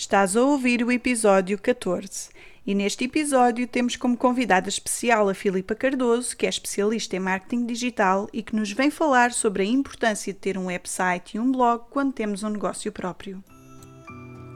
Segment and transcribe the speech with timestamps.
[0.00, 2.30] Estás a ouvir o episódio 14
[2.66, 7.66] e neste episódio temos como convidada especial a Filipa Cardoso, que é especialista em marketing
[7.66, 11.52] digital e que nos vem falar sobre a importância de ter um website e um
[11.52, 13.44] blog quando temos um negócio próprio.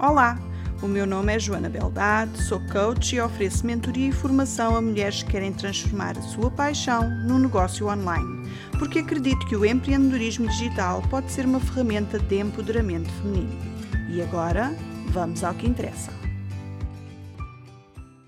[0.01, 0.38] Olá,
[0.83, 5.22] o meu nome é Joana Beldade, sou coach e ofereço mentoria e formação a mulheres
[5.22, 8.49] que querem transformar a sua paixão num negócio online,
[8.79, 13.74] porque acredito que o empreendedorismo digital pode ser uma ferramenta de empoderamento feminino.
[14.08, 14.74] E agora,
[15.11, 16.12] vamos ao que interessa.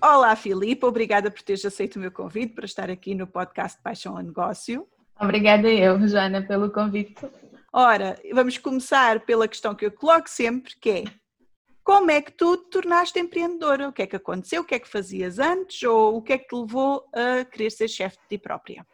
[0.01, 4.17] Olá, Filipe, obrigada por teres aceito o meu convite para estar aqui no podcast Paixão
[4.17, 4.87] a Negócio.
[5.19, 7.15] Obrigada eu, Joana, pelo convite.
[7.73, 11.03] Ora, vamos começar pela questão que eu coloco sempre, que é
[11.83, 13.87] como é que tu te tornaste empreendedora?
[13.87, 14.61] O que é que aconteceu?
[14.61, 15.83] O que é que fazias antes?
[15.83, 18.85] Ou o que é que te levou a querer ser chefe de ti própria?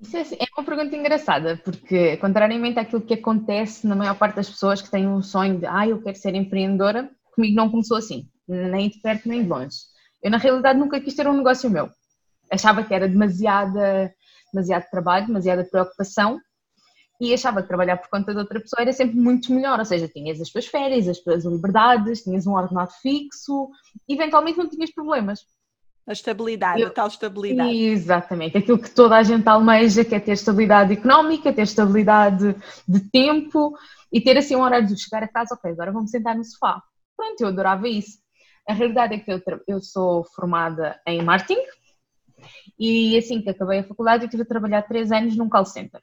[0.00, 4.36] Isso é, assim, é uma pergunta engraçada, porque contrariamente àquilo que acontece na maior parte
[4.36, 7.96] das pessoas que têm um sonho de ah, eu quero ser empreendedora, comigo não começou
[7.96, 9.76] assim, nem de perto nem de longe.
[10.22, 11.88] Eu na realidade nunca quis ter um negócio meu.
[12.50, 14.12] Achava que era demasiada,
[14.52, 16.40] demasiado trabalho, demasiada preocupação
[17.20, 20.08] e achava que trabalhar por conta de outra pessoa era sempre muito melhor, ou seja,
[20.08, 23.70] tinhas as tuas férias, as tuas liberdades, tinhas um ordenado fixo,
[24.08, 25.40] eventualmente não tinhas problemas.
[26.06, 27.74] A estabilidade, eu, a tal estabilidade.
[27.74, 32.54] Exatamente, aquilo que toda a gente almeja, que é ter estabilidade económica, ter estabilidade
[32.86, 33.74] de tempo
[34.12, 36.82] e ter assim um horário de chegar a casa, ok, agora vamos sentar no sofá.
[37.16, 38.18] Pronto, eu adorava isso.
[38.68, 41.62] A realidade é que eu, eu sou formada em marketing
[42.78, 46.02] e assim que acabei a faculdade eu tive a trabalhar três anos num call center.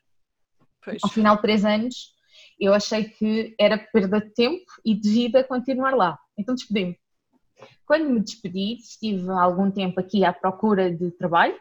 [0.84, 1.00] Pois.
[1.04, 2.14] Ao final de três anos
[2.60, 6.18] eu achei que era perda de tempo e de vida continuar lá.
[6.38, 6.98] Então despedi-me.
[7.86, 11.56] Quando me despedi, estive algum tempo aqui à procura de trabalho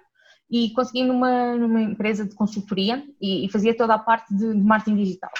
[0.50, 4.96] e consegui numa, numa empresa de consultoria e, e fazia toda a parte de, marketing
[4.96, 5.30] digital.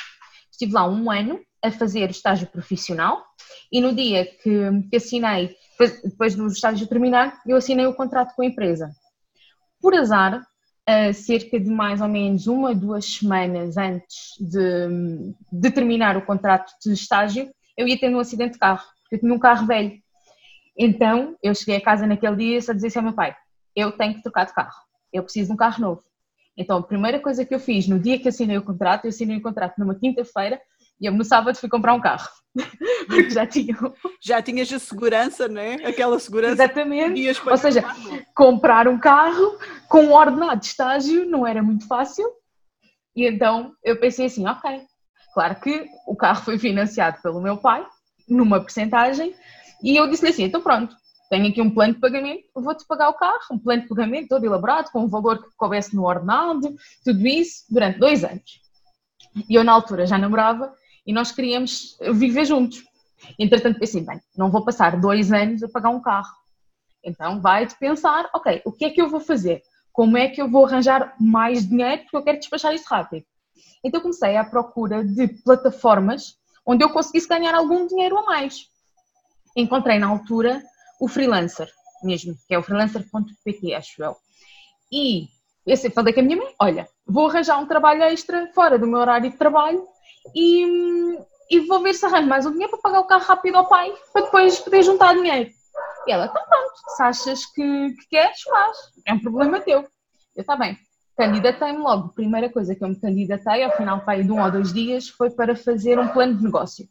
[0.51, 3.25] Estive lá um ano a fazer estágio profissional
[3.73, 8.35] e no dia que, que assinei, depois, depois do estágio terminar, eu assinei o contrato
[8.35, 8.91] com a empresa.
[9.81, 10.45] Por azar,
[11.15, 16.93] cerca de mais ou menos uma, duas semanas antes de, de terminar o contrato de
[16.93, 19.93] estágio, eu ia tendo um acidente de carro, porque eu tinha um carro velho
[20.79, 23.35] então, eu cheguei a casa naquele dia e só dizia assim ao meu pai:
[23.75, 24.83] eu tenho que trocar de carro,
[25.13, 26.03] eu preciso de um carro novo.
[26.57, 29.39] Então, a primeira coisa que eu fiz no dia que assinei o contrato, eu assinei
[29.39, 30.61] o contrato numa quinta-feira
[31.01, 32.29] e eu no sábado fui comprar um carro.
[33.07, 33.75] Porque já tinha.
[34.21, 35.75] Já tinhas a segurança, não é?
[35.87, 36.53] Aquela segurança.
[36.65, 37.41] Exatamente.
[37.49, 37.83] Ou seja,
[38.35, 39.59] comprar um carro
[39.89, 42.29] com um ordenado de estágio não era muito fácil.
[43.17, 44.83] E então eu pensei assim: ok,
[45.33, 47.87] claro que o carro foi financiado pelo meu pai,
[48.29, 49.35] numa porcentagem,
[49.83, 50.95] e eu disse-lhe assim: então pronto,
[51.31, 54.45] tenho aqui um plano de pagamento, vou-te pagar o carro, um plano de pagamento todo
[54.45, 56.75] elaborado, com um valor que coubesse no ordenado,
[57.05, 58.61] tudo isso, durante dois anos.
[59.49, 60.75] E eu, na altura, já namorava
[61.07, 62.83] e nós queríamos viver juntos.
[63.39, 66.35] Entretanto, pensei: bem, não vou passar dois anos a pagar um carro.
[67.05, 69.63] Então, vai-te pensar: ok, o que é que eu vou fazer?
[69.93, 72.03] Como é que eu vou arranjar mais dinheiro?
[72.03, 73.25] Porque eu quero despachar isso rápido.
[73.85, 76.37] Então, comecei à procura de plataformas
[76.67, 78.69] onde eu conseguisse ganhar algum dinheiro a mais
[79.57, 80.63] encontrei na altura
[81.01, 81.71] o freelancer
[82.03, 84.17] mesmo, que é o freelancer.pt, acho eu.
[84.93, 85.29] E
[85.67, 88.99] eu falei com a minha mãe, olha, vou arranjar um trabalho extra fora do meu
[88.99, 89.87] horário de trabalho
[90.35, 91.19] e,
[91.51, 93.93] e vou ver se arranjo mais um dinheiro para pagar o carro rápido ao pai,
[94.13, 95.51] para depois poder juntar dinheiro.
[96.07, 99.81] E ela, então pronto, se achas que, que queres, faz, é um problema teu.
[100.35, 100.77] Eu, está bem,
[101.17, 102.09] candidatei-me logo.
[102.09, 105.31] A primeira coisa que eu me candidatei, ao final de um ou dois dias, foi
[105.31, 106.89] para fazer um plano de negócio.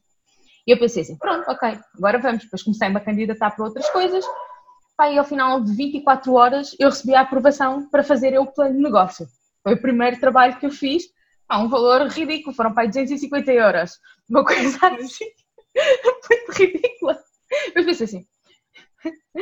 [0.70, 2.44] E eu pensei assim, pronto, ok, agora vamos.
[2.44, 4.24] Depois comecei-me a candidatar para outras coisas.
[4.96, 8.76] Pai, ao final de 24 horas eu recebi a aprovação para fazer eu o plano
[8.76, 9.26] de negócio.
[9.64, 11.06] Foi o primeiro trabalho que eu fiz.
[11.48, 13.98] a um valor ridículo, foram para 250 euros.
[14.30, 15.26] Uma coisa assim,
[16.30, 17.18] muito ridícula.
[17.74, 18.28] Eu pensei assim,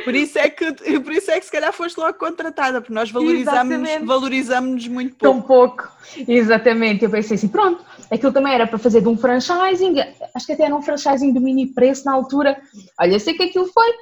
[0.04, 3.10] por isso é que, por isso é que se calhar foste logo contratada, porque nós
[3.10, 5.38] valorizamos, valorizamos muito pouco.
[5.38, 5.90] Tão pouco,
[6.26, 7.04] exatamente.
[7.04, 9.96] Eu pensei assim, pronto, aquilo também era para fazer de um franchising,
[10.34, 12.60] acho que até era um franchising do mini preço na altura.
[13.00, 13.92] Olha, sei que aquilo foi,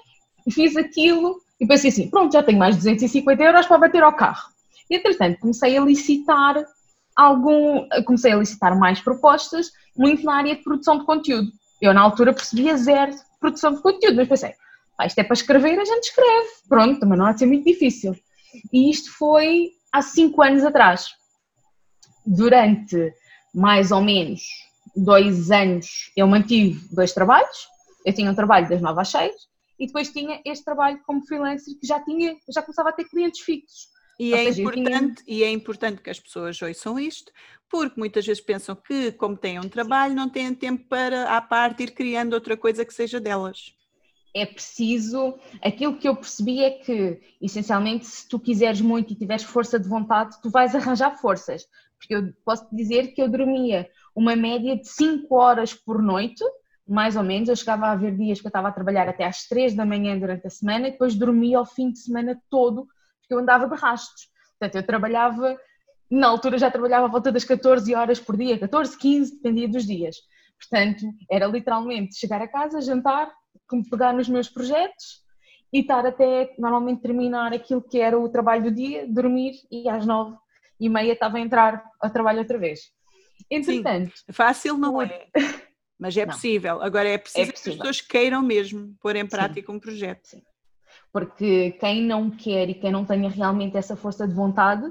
[0.50, 4.14] fiz aquilo e pensei assim, pronto, já tenho mais de 250 euros para bater ao
[4.14, 4.50] carro.
[4.90, 6.64] E entretanto comecei a licitar
[7.16, 11.50] algum, comecei a licitar mais propostas, muito na área de produção de conteúdo.
[11.80, 14.52] Eu na altura percebia zero de produção de conteúdo, mas pensei,
[14.98, 16.48] ah, isto é para escrever, a gente escreve.
[16.68, 18.16] Pronto, também não há de ser muito difícil.
[18.72, 21.08] E isto foi há cinco anos atrás.
[22.24, 23.12] Durante
[23.54, 24.42] mais ou menos
[24.94, 27.68] dois anos eu mantive dois trabalhos.
[28.04, 29.34] Eu tinha um trabalho das nove às seis
[29.78, 33.40] e depois tinha este trabalho como freelancer que já tinha, já começava a ter clientes
[33.40, 33.88] fixos.
[34.18, 35.38] E é, seja, importante, tinha...
[35.38, 37.30] e é importante que as pessoas ouçam isto,
[37.68, 41.82] porque muitas vezes pensam que, como têm um trabalho, não têm tempo para, à parte,
[41.82, 43.74] ir criando outra coisa que seja delas.
[44.34, 45.34] É preciso.
[45.62, 49.88] Aquilo que eu percebi é que, essencialmente, se tu quiseres muito e tiveres força de
[49.88, 51.66] vontade, tu vais arranjar forças.
[51.98, 56.44] Porque eu posso te dizer que eu dormia uma média de 5 horas por noite,
[56.86, 57.48] mais ou menos.
[57.48, 60.18] Eu chegava a haver dias que eu estava a trabalhar até às 3 da manhã
[60.18, 62.86] durante a semana e depois dormia ao fim de semana todo,
[63.20, 64.28] porque eu andava de rastros.
[64.58, 65.58] Portanto, eu trabalhava,
[66.10, 69.86] na altura já trabalhava a volta das 14 horas por dia, 14, 15, dependia dos
[69.86, 70.16] dias.
[70.58, 73.30] Portanto, era literalmente chegar a casa, jantar,
[73.66, 75.24] como pegar nos meus projetos
[75.72, 80.06] e estar até normalmente terminar aquilo que era o trabalho do dia, dormir e às
[80.06, 80.36] nove
[80.78, 82.92] e meia estava a entrar ao trabalho outra vez.
[83.50, 85.28] Entretanto, Sim, fácil não é,
[85.98, 86.32] mas é não.
[86.32, 86.82] possível.
[86.82, 89.76] Agora é preciso é que as pessoas queiram mesmo pôr em prática Sim.
[89.76, 90.24] um projeto.
[90.24, 90.42] Sim.
[91.12, 94.90] Porque quem não quer e quem não tenha realmente essa força de vontade,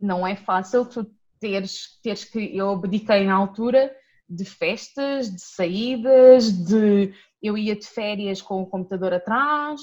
[0.00, 1.06] não é fácil tu
[1.38, 2.56] teres, teres que.
[2.56, 3.94] Eu abdiquei na altura
[4.28, 7.12] de festas, de saídas, de
[7.42, 9.80] eu ia de férias com o computador atrás,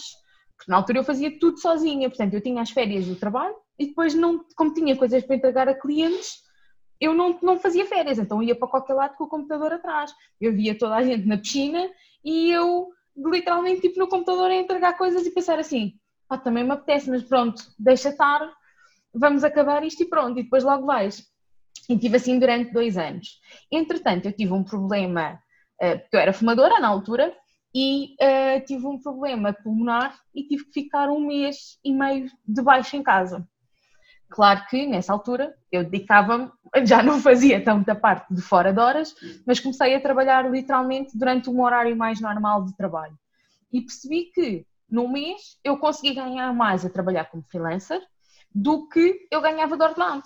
[0.56, 3.88] porque na altura eu fazia tudo sozinha, portanto eu tinha as férias do trabalho e
[3.88, 6.44] depois não, como tinha coisas para entregar a clientes,
[7.00, 10.12] eu não, não fazia férias, então ia para qualquer lado com o computador atrás.
[10.42, 11.90] Eu via toda a gente na piscina
[12.26, 15.94] e eu literalmente tipo no computador a entregar coisas e pensar assim,
[16.30, 18.52] ah, também me apetece, mas pronto, deixa estar,
[19.14, 21.24] vamos acabar isto e pronto, e depois logo vais.
[21.90, 23.40] E tive assim durante dois anos.
[23.72, 25.40] Entretanto, eu tive um problema,
[25.80, 27.34] eh, porque eu era fumadora na altura,
[27.80, 32.60] e uh, tive um problema pulmonar e tive que ficar um mês e meio de
[32.64, 33.48] baixo em casa.
[34.32, 36.50] Claro que nessa altura eu dedicava-me,
[36.88, 39.14] já não fazia tanta parte de fora de horas,
[39.46, 43.16] mas comecei a trabalhar literalmente durante um horário mais normal de trabalho.
[43.72, 48.02] E percebi que no mês eu consegui ganhar mais a trabalhar como freelancer
[48.56, 50.24] do que eu ganhava de ordenado.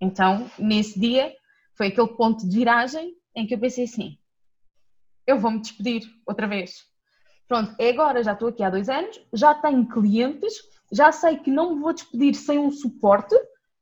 [0.00, 1.34] Então, nesse dia,
[1.74, 4.16] foi aquele ponto de viragem em que eu pensei assim:
[5.26, 6.84] eu vou me despedir outra vez.
[7.48, 10.54] Pronto, é agora, já estou aqui há dois anos, já tenho clientes,
[10.92, 13.34] já sei que não me vou despedir sem um suporte,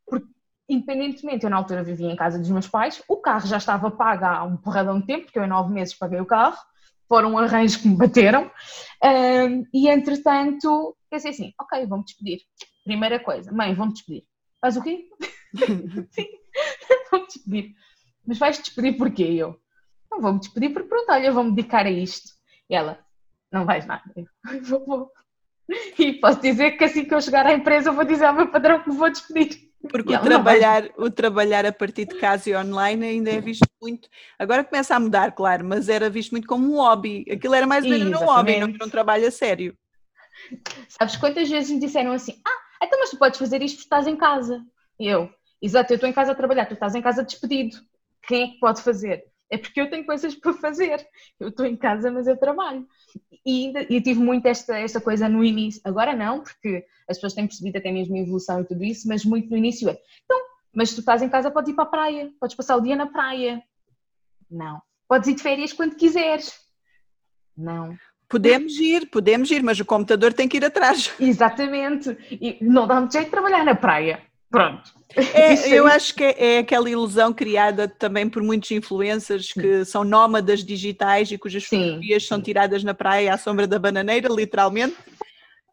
[0.06, 0.26] porque
[0.68, 4.24] independentemente, eu na altura vivia em casa dos meus pais, o carro já estava pago
[4.24, 6.56] há um porradão de tempo, porque eu em nove meses paguei o carro,
[7.08, 8.50] foram arranjos que me bateram,
[9.02, 12.40] um, e entretanto pensei assim, ok, vou-me despedir.
[12.84, 14.24] Primeira coisa, mãe, vou-me despedir.
[14.60, 15.06] Faz o quê?
[16.10, 16.26] Sim,
[17.10, 17.74] vou-me despedir.
[18.26, 19.22] Mas vais despedir porquê?
[19.22, 19.58] Eu,
[20.14, 22.32] não vou me despedir porque pronto, olha, vou me dedicar a isto.
[22.70, 22.98] E ela,
[23.50, 24.02] não vais nada.
[24.16, 25.10] Eu vou, vou.
[25.98, 28.48] E posso dizer que assim que eu chegar à empresa eu vou dizer ao meu
[28.48, 29.70] padrão que me vou despedir.
[29.90, 34.08] Porque o trabalhar, o trabalhar a partir de casa e online ainda é visto muito.
[34.38, 37.24] Agora começa a mudar, claro, mas era visto muito como um hobby.
[37.30, 39.76] Aquilo era mais ou menos um hobby, não era um trabalho a sério.
[40.88, 44.06] Sabes quantas vezes me disseram assim: Ah, então mas tu podes fazer isto porque estás
[44.06, 44.64] em casa.
[44.98, 45.30] E eu,
[45.60, 47.76] exato, eu estou em casa a trabalhar, tu estás em casa despedido.
[48.26, 49.22] Quem é que pode fazer?
[49.50, 51.06] É porque eu tenho coisas para fazer.
[51.38, 52.86] Eu estou em casa, mas eu trabalho.
[53.44, 55.80] E, ainda, e tive muito esta, esta coisa no início.
[55.84, 59.24] Agora não, porque as pessoas têm percebido até mesmo a evolução e tudo isso, mas
[59.24, 59.98] muito no início é.
[60.24, 60.40] Então,
[60.74, 63.06] mas tu estás em casa, podes ir para a praia, podes passar o dia na
[63.06, 63.62] praia.
[64.50, 64.80] Não.
[65.08, 66.52] Podes ir de férias quando quiseres.
[67.56, 67.96] Não.
[68.28, 71.14] Podemos ir, podemos ir, mas o computador tem que ir atrás.
[71.20, 72.16] Exatamente.
[72.30, 74.20] E não dá muito jeito de trabalhar na praia.
[74.54, 74.94] Pronto.
[75.34, 80.04] É, eu acho que é, é, aquela ilusão criada também por muitos influencers que são
[80.04, 81.78] nómadas digitais e cujas Sim.
[81.78, 84.96] fotografias são tiradas na praia à sombra da bananeira, literalmente.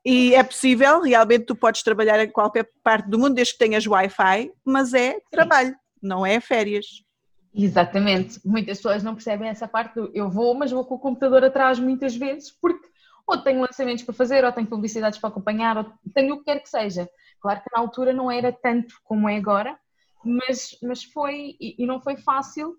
[0.04, 3.86] E é possível, realmente tu podes trabalhar em qualquer parte do mundo desde que tenhas
[3.86, 7.04] Wi-Fi, mas é trabalho, não é férias.
[7.54, 8.40] Exatamente.
[8.44, 11.78] Muitas pessoas não percebem essa parte do eu vou, mas vou com o computador atrás
[11.78, 12.90] muitas vezes porque
[13.28, 16.60] ou tenho lançamentos para fazer, ou tenho publicidades para acompanhar, ou tenho o que quer
[16.60, 17.08] que seja.
[17.42, 19.78] Claro que na altura não era tanto como é agora,
[20.24, 22.76] mas, mas foi, e não foi fácil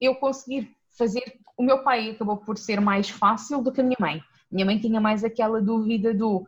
[0.00, 1.22] eu conseguir fazer.
[1.56, 4.22] O meu pai acabou por ser mais fácil do que a minha mãe.
[4.50, 6.46] Minha mãe tinha mais aquela dúvida do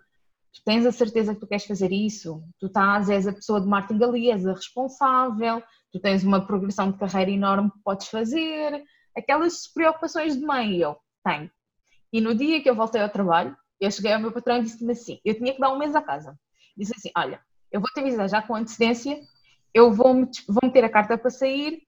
[0.56, 3.66] tu tens a certeza que tu queres fazer isso, tu estás, és a pessoa de
[3.66, 8.82] marketing ali, és a responsável, tu tens uma progressão de carreira enorme que podes fazer,
[9.14, 11.50] aquelas preocupações de mãe, eu tenho.
[12.10, 14.92] E no dia que eu voltei ao trabalho, eu cheguei ao meu patrão e disse-me
[14.92, 16.38] assim, eu tinha que dar um mês à casa.
[16.74, 17.38] Disse assim, olha,
[17.72, 19.20] eu vou te avisar já com antecedência,
[19.74, 20.14] eu vou,
[20.48, 21.82] vou meter a carta para sair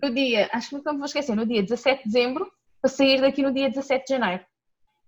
[0.00, 2.50] no dia, acho que nunca me vou esquecer, no dia 17 de dezembro,
[2.80, 4.44] para sair daqui no dia 17 de janeiro.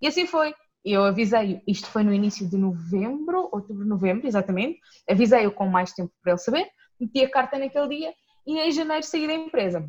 [0.00, 0.54] E assim foi.
[0.84, 4.78] Eu avisei, isto foi no início de novembro, outubro, novembro, exatamente.
[5.08, 6.68] Avisei-o com mais tempo para ele saber,
[7.00, 8.14] meti a carta naquele dia
[8.46, 9.88] e em janeiro saí da empresa.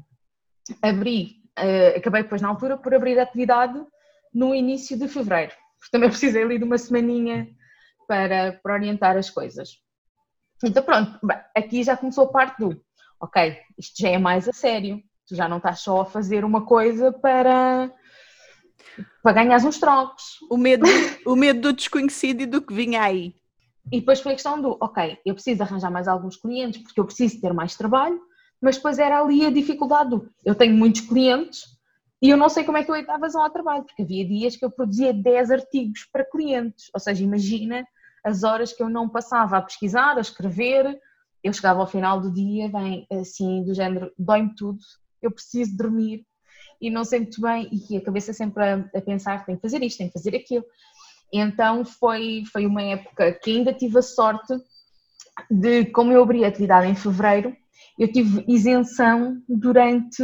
[0.81, 3.77] Abri, uh, acabei depois na altura por abrir a atividade
[4.33, 7.49] no início de fevereiro, porque também precisei ali de uma semaninha
[8.07, 9.84] para, para orientar as coisas.
[10.63, 11.19] Então pronto,
[11.55, 12.81] aqui já começou a parte do,
[13.19, 16.65] ok, isto já é mais a sério, tu já não estás só a fazer uma
[16.65, 17.91] coisa para
[19.21, 20.37] para ganhar uns trocos.
[20.49, 20.85] O medo,
[21.25, 23.35] o medo do desconhecido e do que vinha aí.
[23.91, 27.05] E depois foi a questão do, ok, eu preciso arranjar mais alguns clientes porque eu
[27.05, 28.19] preciso ter mais trabalho,
[28.61, 31.65] mas depois era ali a dificuldade do, eu tenho muitos clientes
[32.21, 34.25] e eu não sei como é que eu ia dar vazão ao trabalho, porque havia
[34.25, 37.85] dias que eu produzia 10 artigos para clientes, ou seja, imagina
[38.25, 40.99] as horas que eu não passava a pesquisar, a escrever,
[41.43, 44.79] eu chegava ao final do dia, bem, assim, do género, dói-me tudo,
[45.21, 46.25] eu preciso dormir
[46.81, 49.81] e não sei muito bem, e a cabeça sempre a, a pensar, tenho que fazer
[49.83, 50.65] isto, tenho que fazer aquilo.
[51.31, 54.55] Então foi, foi uma época que ainda tive a sorte
[55.49, 57.55] de, como eu abri a atividade em fevereiro,
[57.99, 60.23] eu tive isenção durante,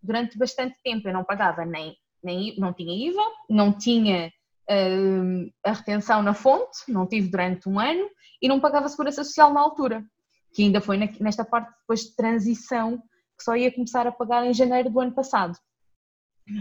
[0.00, 4.30] durante bastante tempo, eu não pagava nem, nem não tinha IVA, não tinha
[4.70, 8.08] uh, a retenção na fonte, não tive durante um ano,
[8.40, 10.04] e não pagava segurança social na altura
[10.52, 12.98] que ainda foi nesta parte depois de transição,
[13.36, 15.56] que só ia começar a pagar em janeiro do ano passado.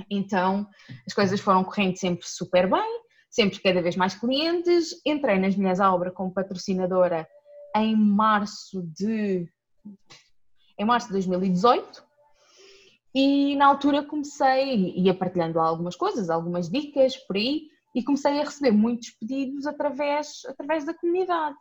[0.10, 0.68] Então,
[1.06, 5.02] as coisas foram correndo sempre super bem, sempre cada vez mais clientes.
[5.06, 7.28] Entrei nas Mulheres à Obra como patrocinadora
[7.76, 9.48] em março de
[10.80, 12.04] em março de 2018
[13.16, 18.44] e na altura comecei, ia partilhando algumas coisas, algumas dicas por aí e comecei a
[18.44, 21.56] receber muitos pedidos através, através da comunidade.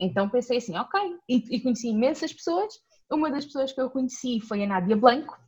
[0.00, 2.74] Então pensei assim, ok, e, e, conheci imensas pessoas.
[3.08, 5.38] Uma das pessoas que eu conheci foi a Nádia Blanco,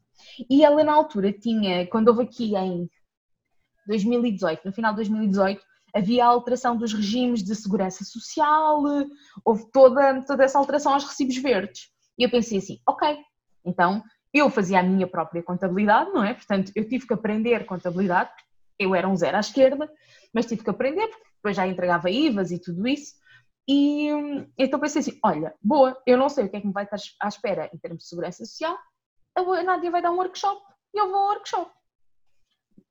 [0.49, 2.89] e ela na altura tinha, quando houve aqui em
[3.89, 5.61] 2018, no final de 2018,
[5.93, 8.85] havia a alteração dos regimes de segurança social,
[9.45, 11.89] houve toda, toda essa alteração aos recibos verdes.
[12.17, 13.19] E eu pensei assim, ok,
[13.65, 14.01] então
[14.33, 16.35] eu fazia a minha própria contabilidade, não é?
[16.35, 18.31] Portanto, eu tive que aprender contabilidade,
[18.81, 19.91] eu era um zero à esquerda,
[20.33, 23.15] mas tive que aprender, porque depois já entregava IVAs e tudo isso.
[23.69, 24.09] E
[24.59, 26.97] então pensei assim: olha, boa, eu não sei o que é que me vai estar
[27.21, 28.77] à espera em termos de segurança social,
[29.37, 30.61] a Nádia vai dar um workshop
[30.95, 31.71] e eu vou ao workshop.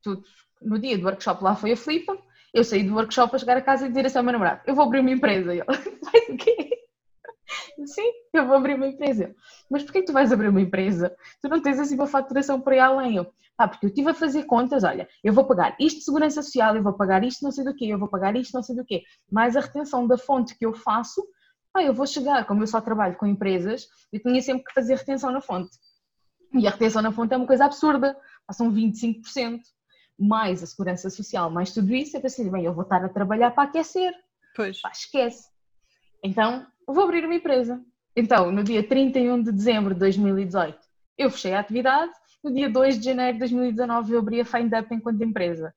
[0.02, 0.22] Tudo.
[0.62, 2.16] No dia do workshop lá foi a Flipa,
[2.52, 4.74] eu saí do workshop a chegar a casa e dizer assim ao meu namorado: eu
[4.74, 5.54] vou abrir uma empresa.
[5.54, 5.66] E ele:
[6.10, 6.79] faz o quê?
[7.84, 9.34] Sim, eu vou abrir uma empresa.
[9.70, 11.14] Mas porquê que tu vais abrir uma empresa?
[11.40, 13.16] Tu não tens assim uma faturação por aí além.
[13.16, 16.42] Eu, ah, porque eu estive a fazer contas, olha, eu vou pagar isto de segurança
[16.42, 18.74] social, eu vou pagar isto não sei do quê, eu vou pagar isto não sei
[18.74, 21.22] do quê, mais a retenção da fonte que eu faço,
[21.74, 24.94] ah, eu vou chegar, como eu só trabalho com empresas, eu tinha sempre que fazer
[24.94, 25.76] retenção na fonte.
[26.54, 28.16] E a retenção na fonte é uma coisa absurda,
[28.46, 29.60] passam 25%,
[30.18, 33.50] mais a segurança social, mais tudo isso, eu pensei, bem, eu vou estar a trabalhar
[33.50, 34.12] para aquecer.
[34.56, 34.80] Pois.
[34.80, 35.48] Pá, esquece.
[36.22, 37.80] Então, vou abrir uma empresa.
[38.16, 40.78] Então, no dia 31 de dezembro de 2018,
[41.16, 42.12] eu fechei a atividade.
[42.42, 45.74] No dia 2 de janeiro de 2019, eu abri a Find Up enquanto empresa.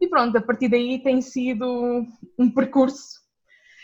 [0.00, 2.06] E pronto, a partir daí tem sido
[2.38, 3.20] um percurso,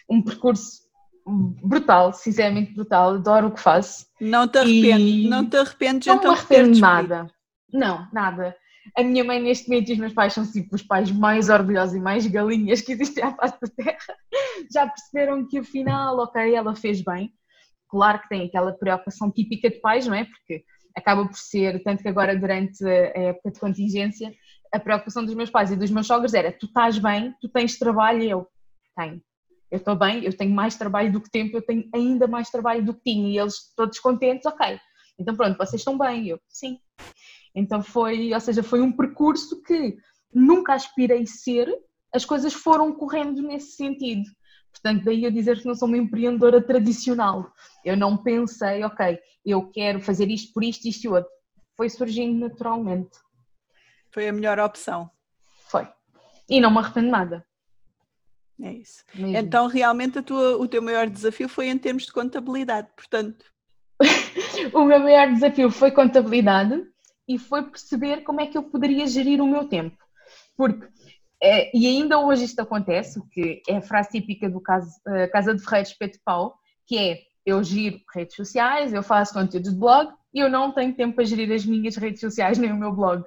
[0.09, 0.81] um percurso
[1.27, 3.15] brutal, sinceramente brutal.
[3.15, 4.07] Adoro o que faço.
[4.21, 7.31] Não te arrependes, não te arrependes não então me arrependo de nada.
[7.73, 8.57] Não, nada.
[8.97, 11.95] A minha mãe neste momento e os meus pais são tipo os pais mais orgulhosos
[11.95, 14.17] e mais galinhas que existem à face da terra.
[14.73, 17.33] Já perceberam que afinal, ok, ela fez bem.
[17.89, 20.25] Claro que tem aquela preocupação típica de pais, não é?
[20.25, 20.65] Porque
[20.97, 24.33] acaba por ser, tanto que agora durante a época de contingência,
[24.73, 27.79] a preocupação dos meus pais e dos meus sogros era: tu estás bem, tu tens
[27.79, 28.47] trabalho eu
[28.97, 29.21] tenho.
[29.71, 32.85] Eu estou bem, eu tenho mais trabalho do que tempo, eu tenho ainda mais trabalho
[32.85, 34.79] do que tinha e eles todos contentes, ok.
[35.19, 36.79] Então pronto, vocês estão bem, eu sim.
[37.55, 39.97] Então foi, ou seja, foi um percurso que
[40.33, 41.69] nunca aspirei ser,
[42.15, 44.29] as coisas foram correndo nesse sentido.
[44.71, 47.53] Portanto, daí eu dizer que não sou uma empreendedora tradicional.
[47.85, 51.31] Eu não pensei, ok, eu quero fazer isto por isto, isto e outro.
[51.77, 53.19] Foi surgindo naturalmente.
[54.13, 55.11] Foi a melhor opção.
[55.69, 55.89] Foi.
[56.49, 57.47] E não me arrependo nada.
[58.63, 59.05] É isso.
[59.15, 59.37] Mesmo.
[59.37, 63.45] Então, realmente, tua, o teu maior desafio foi em termos de contabilidade, portanto.
[64.73, 66.90] o meu maior desafio foi contabilidade
[67.31, 69.97] e foi perceber como é que eu poderia gerir o meu tempo.
[70.57, 70.85] Porque,
[71.41, 75.31] é, e ainda hoje isto acontece, o que é a frase típica do caso, uh,
[75.31, 76.59] Casa de Ferreiros Espeto de Pau,
[76.89, 80.93] que é eu giro redes sociais, eu faço conteúdo de blog e eu não tenho
[80.93, 83.25] tempo para gerir as minhas redes sociais nem o meu blog,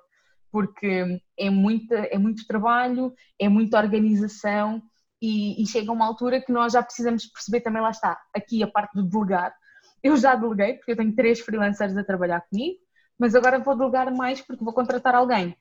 [0.51, 4.83] porque é, muita, é muito trabalho, é muita organização
[5.21, 8.67] e, e chega uma altura que nós já precisamos perceber também, lá está, aqui a
[8.67, 9.55] parte do delegar.
[10.03, 12.77] Eu já deleguei, porque eu tenho três freelancers a trabalhar comigo,
[13.19, 15.55] mas agora vou delegar mais porque vou contratar alguém.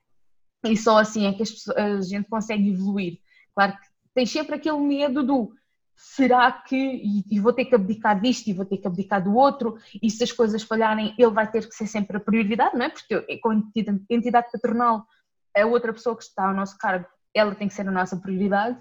[0.65, 1.43] E só assim é que
[1.75, 3.19] a gente consegue evoluir.
[3.53, 5.53] Claro que tem sempre aquele medo do
[5.95, 9.77] será que, e, vou ter que abdicar disto e vou ter que abdicar do outro,
[10.01, 12.89] e se as coisas falharem, ele vai ter que ser sempre a prioridade, não é?
[12.89, 15.05] Porque com entidade, entidade patronal,
[15.55, 18.77] a outra pessoa que está ao nosso cargo, ela tem que ser a nossa prioridade,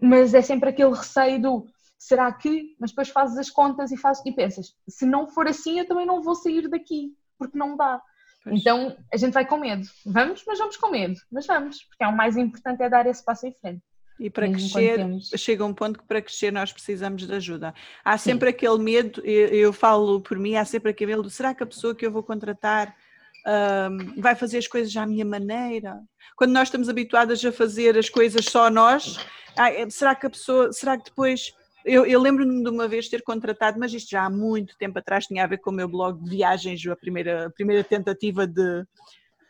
[0.00, 1.66] mas é sempre aquele receio do
[1.98, 5.80] será que, mas depois fazes as contas e fazes e pensas, se não for assim,
[5.80, 8.00] eu também não vou sair daqui, porque não dá.
[8.42, 8.60] Pois.
[8.60, 9.86] Então a gente vai com medo.
[10.04, 11.18] Vamos, mas vamos com medo.
[11.30, 13.82] Mas vamos, porque é o mais importante é dar esse passo em frente.
[14.18, 14.98] E para crescer,
[15.36, 17.72] chega um ponto que para crescer nós precisamos de ajuda.
[18.04, 18.56] Há sempre Sim.
[18.56, 21.94] aquele medo, eu, eu, falo por mim, há sempre aquele medo, será que a pessoa
[21.94, 22.96] que eu vou contratar
[23.46, 26.00] um, vai fazer as coisas à minha maneira?
[26.34, 29.24] Quando nós estamos habituadas a fazer as coisas só nós,
[29.88, 31.52] será que a pessoa, será que depois
[31.84, 35.26] eu, eu lembro-me de uma vez ter contratado, mas isto já há muito tempo atrás
[35.26, 38.84] tinha a ver com o meu blog de viagens, a primeira, a primeira tentativa de,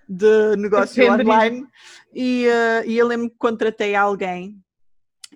[0.09, 1.67] de negócio online.
[2.15, 4.57] E, uh, e eu lembro que contratei alguém.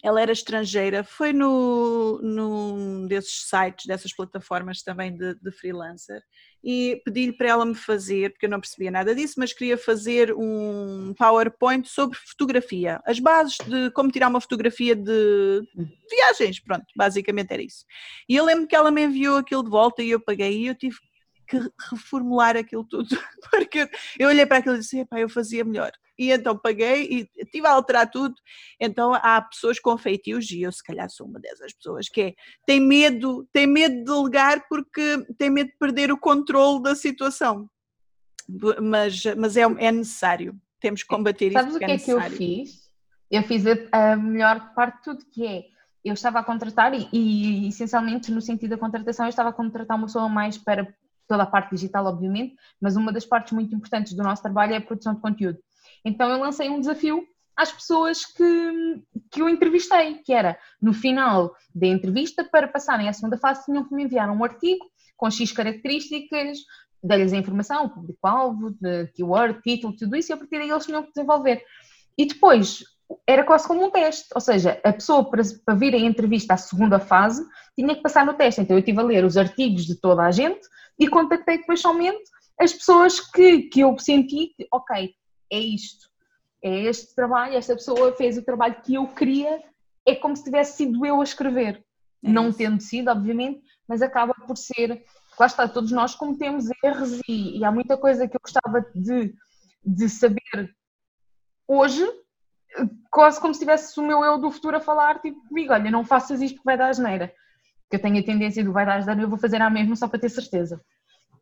[0.02, 6.22] Ela era estrangeira, foi no, num desses sites, dessas plataformas também de, de freelancer,
[6.62, 10.32] e pedi-lhe para ela me fazer, porque eu não percebia nada disso, mas queria fazer
[10.34, 15.62] um PowerPoint sobre fotografia, as bases de como tirar uma fotografia de
[16.08, 17.84] viagens, pronto, basicamente era isso.
[18.28, 20.74] E eu lembro que ela me enviou aquilo de volta e eu paguei e eu
[20.74, 20.96] tive
[21.60, 23.08] que reformular aquilo tudo,
[23.50, 27.66] porque eu olhei para aquilo e disse, eu fazia melhor e então paguei e estive
[27.66, 28.34] a alterar tudo.
[28.78, 32.34] Então há pessoas com feitios, e eu se calhar sou uma dessas pessoas, que é,
[32.66, 37.68] tem medo, tem medo de delegar porque tem medo de perder o controle da situação.
[38.80, 41.80] Mas, mas é, é necessário, temos que combater Sabes isso.
[41.80, 42.90] Sabes o que é, é que eu fiz?
[43.30, 45.64] Eu fiz a, a, melhor parte de tudo, que é
[46.04, 49.96] eu estava a contratar e, e, essencialmente no sentido da contratação eu estava a contratar
[49.96, 50.92] uma pessoa mais para
[51.32, 54.76] toda a parte digital, obviamente, mas uma das partes muito importantes do nosso trabalho é
[54.76, 55.58] a produção de conteúdo.
[56.04, 61.54] Então eu lancei um desafio às pessoas que, que eu entrevistei, que era no final
[61.74, 64.84] da entrevista, para passarem à segunda fase, tinham que me enviar um artigo
[65.16, 66.58] com X características,
[67.02, 68.76] dei-lhes a informação, público-alvo,
[69.14, 71.62] keyword, título, tudo isso, e a partir daí eles tinham que desenvolver.
[72.18, 72.84] E depois
[73.26, 76.56] era quase como um teste, ou seja, a pessoa para, para vir em entrevista à
[76.58, 77.42] segunda fase
[77.74, 78.60] tinha que passar no teste.
[78.60, 80.60] Então eu estive a ler os artigos de toda a gente
[81.02, 82.22] e contactei depois somente
[82.60, 85.12] as pessoas que, que eu senti que, ok,
[85.50, 86.08] é isto,
[86.62, 89.60] é este trabalho, esta pessoa fez o trabalho que eu queria,
[90.06, 91.84] é como se tivesse sido eu a escrever.
[92.24, 95.04] É não tendo sido, obviamente, mas acaba por ser.
[95.38, 99.34] Lá está, todos nós cometemos erros e, e há muita coisa que eu gostava de,
[99.84, 100.72] de saber
[101.66, 102.06] hoje,
[103.10, 106.04] quase como se tivesse o meu eu do futuro a falar, tipo, comigo, olha, não
[106.04, 107.34] faças isto porque vai dar asneira.
[107.90, 110.06] Que eu tenho a tendência do vai dar asneira, eu vou fazer a mesma só
[110.06, 110.80] para ter certeza.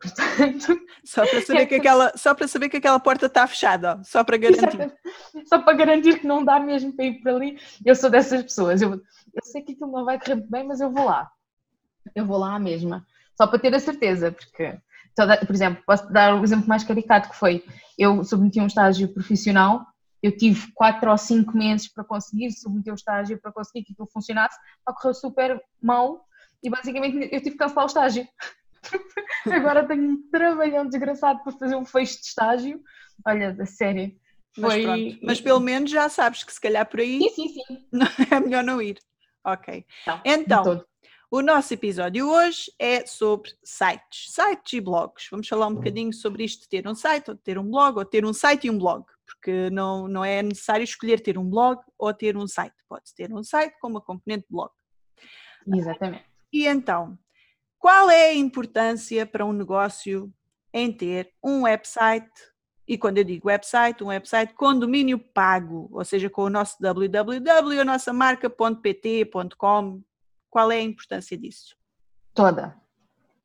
[0.00, 4.24] Portanto, só para saber que aquela, só para saber que aquela porta está fechada, só
[4.24, 4.94] para garantir.
[5.46, 7.58] Só para garantir que não dá mesmo para ir para ali.
[7.84, 8.80] Eu sou dessas pessoas.
[8.80, 11.30] Eu, eu sei que aquilo não vai correr bem, mas eu vou lá.
[12.14, 13.06] Eu vou lá mesma.
[13.36, 14.78] Só para ter a certeza, porque,
[15.14, 17.64] toda, por exemplo, posso dar um exemplo mais caricato que foi,
[17.98, 19.84] eu submeti um estágio profissional,
[20.22, 24.08] eu tive quatro ou cinco meses para conseguir submeter o estágio, para conseguir que aquilo
[24.12, 26.26] funcionasse, correu super mal
[26.62, 28.26] e basicamente eu tive que cancelar o estágio.
[29.46, 32.82] Agora tenho um trabalhão desgraçado para fazer um fecho de estágio.
[33.26, 34.18] Olha, da série.
[34.54, 34.84] Foi...
[34.84, 37.86] Mas, mas, pelo menos já sabes que se calhar por aí sim, sim, sim.
[38.34, 38.98] é melhor não ir.
[39.44, 39.86] Ok.
[40.06, 40.84] Não, então,
[41.30, 45.28] o nosso episódio hoje é sobre sites, sites e blogs.
[45.30, 47.98] Vamos falar um bocadinho sobre isto de ter um site, ou de ter um blog,
[47.98, 51.48] ou ter um site e um blog, porque não, não é necessário escolher ter um
[51.48, 52.74] blog ou ter um site.
[52.88, 54.72] Pode ter um site com uma componente blog.
[55.72, 56.24] Exatamente.
[56.52, 57.16] E então,
[57.80, 60.30] qual é a importância para um negócio
[60.72, 62.30] em ter um website?
[62.86, 66.76] E quando eu digo website, um website com domínio pago, ou seja, com o nosso
[66.78, 70.02] www, a nossa marca.pt.com,
[70.50, 71.74] qual é a importância disso?
[72.34, 72.76] Toda.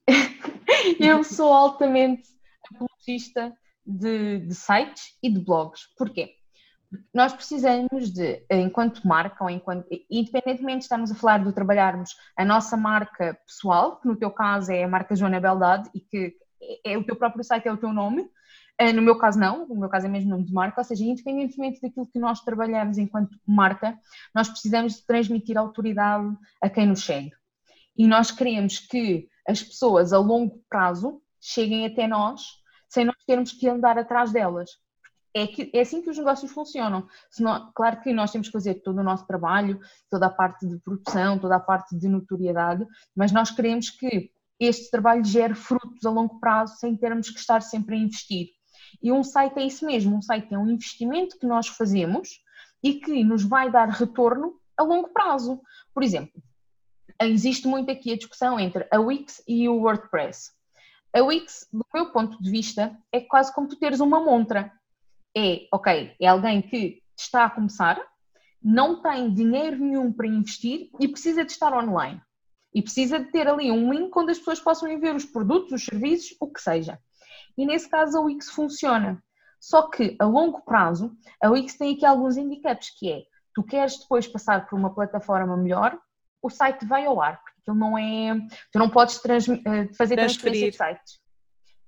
[0.99, 2.27] eu sou altamente
[2.69, 5.87] apologista de, de sites e de blogs.
[5.97, 6.35] Porquê?
[7.13, 12.45] Nós precisamos de, enquanto marca, ou enquanto, independentemente de estarmos a falar de trabalharmos a
[12.45, 16.93] nossa marca pessoal, que no teu caso é a marca Joana Beldade e que é,
[16.93, 18.29] é o teu próprio site, é o teu nome,
[18.77, 21.03] eh, no meu caso não, no meu caso é mesmo nome de marca, ou seja,
[21.03, 23.97] independentemente daquilo que nós trabalhamos enquanto marca,
[24.33, 27.31] nós precisamos de transmitir autoridade a quem nos segue.
[27.97, 32.41] E nós queremos que as pessoas a longo prazo cheguem até nós
[32.89, 34.71] sem nós termos que andar atrás delas
[35.35, 37.05] é, que, é assim que os negócios funcionam.
[37.29, 40.79] Senão, claro que nós temos que fazer todo o nosso trabalho, toda a parte de
[40.79, 46.09] produção, toda a parte de notoriedade, mas nós queremos que este trabalho gere frutos a
[46.09, 48.47] longo prazo sem termos que estar sempre a investir.
[49.03, 52.41] E um site é isso mesmo, um site é um investimento que nós fazemos
[52.81, 55.61] e que nos vai dar retorno a longo prazo.
[55.93, 56.41] Por exemplo,
[57.21, 60.53] existe muito aqui a discussão entre a Wix e o WordPress.
[61.13, 64.71] A Wix, do meu ponto de vista, é quase como tu teres uma montra
[65.35, 68.01] é, ok, é alguém que está a começar,
[68.61, 72.21] não tem dinheiro nenhum para investir e precisa de estar online.
[72.73, 75.85] E precisa de ter ali um link onde as pessoas possam ver os produtos, os
[75.85, 76.99] serviços, o que seja.
[77.57, 79.23] E nesse caso a Wix funciona.
[79.59, 83.97] Só que a longo prazo, a Wix tem aqui alguns handicaps, que é, tu queres
[83.99, 85.97] depois passar por uma plataforma melhor,
[86.41, 88.35] o site vai ao ar, porque aquilo não é,
[88.71, 91.19] tu não podes trans, eh, fazer transferência de sites.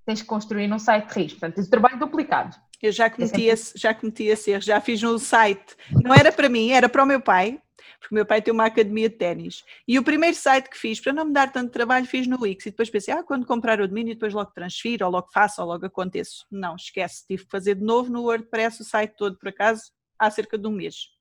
[0.06, 2.56] Tens que construir um site risco, portanto, tens o trabalho duplicado.
[2.82, 6.48] Eu já cometi, esse, já cometi esse erro, já fiz um site, não era para
[6.48, 7.60] mim, era para o meu pai,
[8.00, 9.64] porque o meu pai tem uma academia de ténis.
[9.88, 12.66] E o primeiro site que fiz, para não me dar tanto trabalho, fiz no Wix.
[12.66, 15.68] E depois pensei, ah, quando comprar o domínio, depois logo transfiro, ou logo faço, ou
[15.68, 16.46] logo aconteço.
[16.52, 20.30] Não, esquece, tive que fazer de novo no WordPress o site todo, por acaso, há
[20.30, 21.18] cerca de um mês.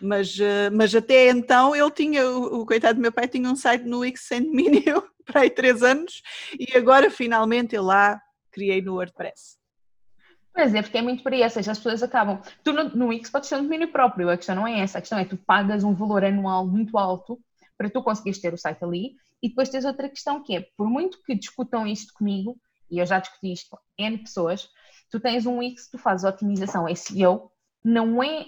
[0.00, 3.54] Mas, eh, mas até então ele tinha, o, o coitado do meu pai tinha um
[3.54, 6.20] site no Wix sem domínio para aí três anos
[6.58, 9.61] e agora finalmente eu lá criei no WordPress.
[10.54, 12.40] Pois é, porque é muito por aí, ou seja, as pessoas acabam.
[12.62, 15.00] Tu no, no Wix podes ter um domínio próprio, a questão não é essa, a
[15.00, 17.40] questão é que tu pagas um valor anual muito alto
[17.76, 20.88] para tu conseguires ter o site ali, e depois tens outra questão que é, por
[20.88, 22.56] muito que discutam isto comigo,
[22.90, 24.68] e eu já discuti isto N pessoas,
[25.10, 27.50] tu tens um Wix, tu fazes otimização SEO,
[27.82, 28.46] não é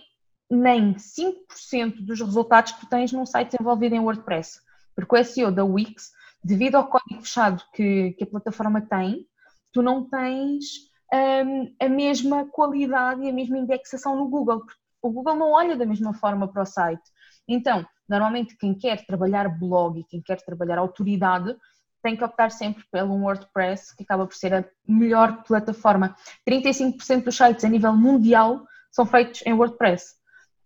[0.50, 4.60] nem 5% dos resultados que tu tens num site desenvolvido em WordPress,
[4.94, 6.12] porque o SEO da Wix,
[6.44, 9.26] devido ao código fechado que, que a plataforma tem,
[9.72, 14.62] tu não tens um, a mesma qualidade e a mesma indexação no Google.
[15.00, 17.02] O Google não olha da mesma forma para o site.
[17.46, 21.54] Então, normalmente quem quer trabalhar blog e quem quer trabalhar autoridade
[22.02, 26.14] tem que optar sempre pelo WordPress, que acaba por ser a melhor plataforma.
[26.48, 30.14] 35% dos sites a nível mundial são feitos em WordPress.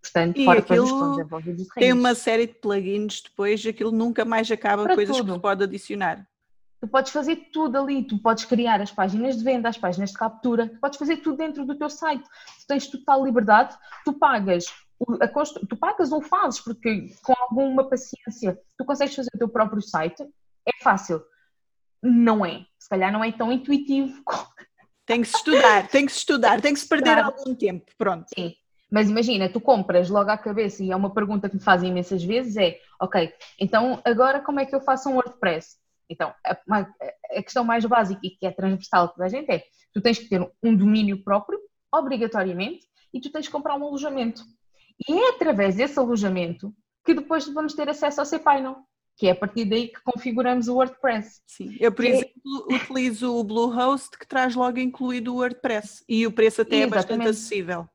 [0.02, 1.16] Portanto, e fora aquilo
[1.74, 5.26] tem uma série de plugins depois, aquilo nunca mais acaba Para coisas tudo.
[5.26, 6.26] que se pode adicionar.
[6.80, 10.16] Tu podes fazer tudo ali, tu podes criar as páginas de venda, as páginas de
[10.16, 12.22] captura, tu podes fazer tudo dentro do teu site.
[12.22, 14.66] Tu tens total liberdade, tu pagas,
[15.20, 15.28] a,
[15.68, 20.22] tu pagas ou fazes, porque com alguma paciência tu consegues fazer o teu próprio site,
[20.66, 21.22] é fácil.
[22.00, 24.22] Não é, se calhar não é tão intuitivo.
[25.04, 27.34] Tem que se estudar, tem que se estudar, tem que se perder claro.
[27.34, 28.26] algum tempo, pronto.
[28.28, 28.52] Sim,
[28.90, 32.22] mas imagina, tu compras logo à cabeça e é uma pergunta que me fazem imensas
[32.22, 35.78] vezes é, ok, então agora como é que eu faço um WordPress?
[36.08, 40.00] Então, a, a, questão mais básica e que é transversal para a gente é, tu
[40.00, 41.58] tens que ter um domínio próprio,
[41.92, 44.42] obrigatoriamente, e tu tens que comprar um alojamento.
[45.08, 48.76] E é através desse alojamento que depois vamos ter acesso ao cPanel,
[49.16, 51.40] que é a partir daí que configuramos o WordPress.
[51.46, 52.32] Sim, eu por exemplo
[52.70, 52.74] é...
[52.74, 56.92] utilizo o Bluehost que traz logo incluído o WordPress e o preço até Exatamente.
[56.92, 57.88] é bastante acessível.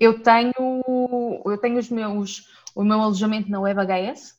[0.00, 0.52] Eu tenho,
[1.44, 4.34] eu tenho os meus, o meu alojamento na WebHS,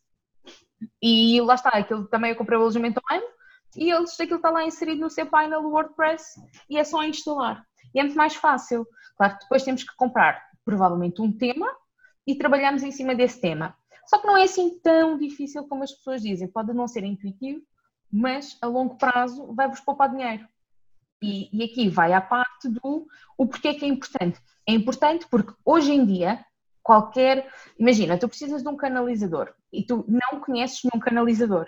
[1.02, 3.26] e lá está, aquilo também eu comprei o alojamento online
[3.76, 7.66] e eles, aquilo está lá inserido no seu painel WordPress e é só instalar.
[7.94, 8.88] E é muito mais fácil.
[9.18, 11.68] Claro que depois temos que comprar provavelmente um tema
[12.26, 13.76] e trabalhamos em cima desse tema.
[14.08, 16.48] Só que não é assim tão difícil como as pessoas dizem.
[16.48, 17.62] Pode não ser intuitivo,
[18.12, 20.48] mas a longo prazo vai-vos poupar dinheiro.
[21.22, 24.40] E, e, aqui vai à parte do o porquê que é importante.
[24.68, 26.46] É importante porque hoje em dia
[26.82, 27.50] qualquer.
[27.80, 31.66] Imagina, tu precisas de um canalizador e tu não conheces nenhum canalizador.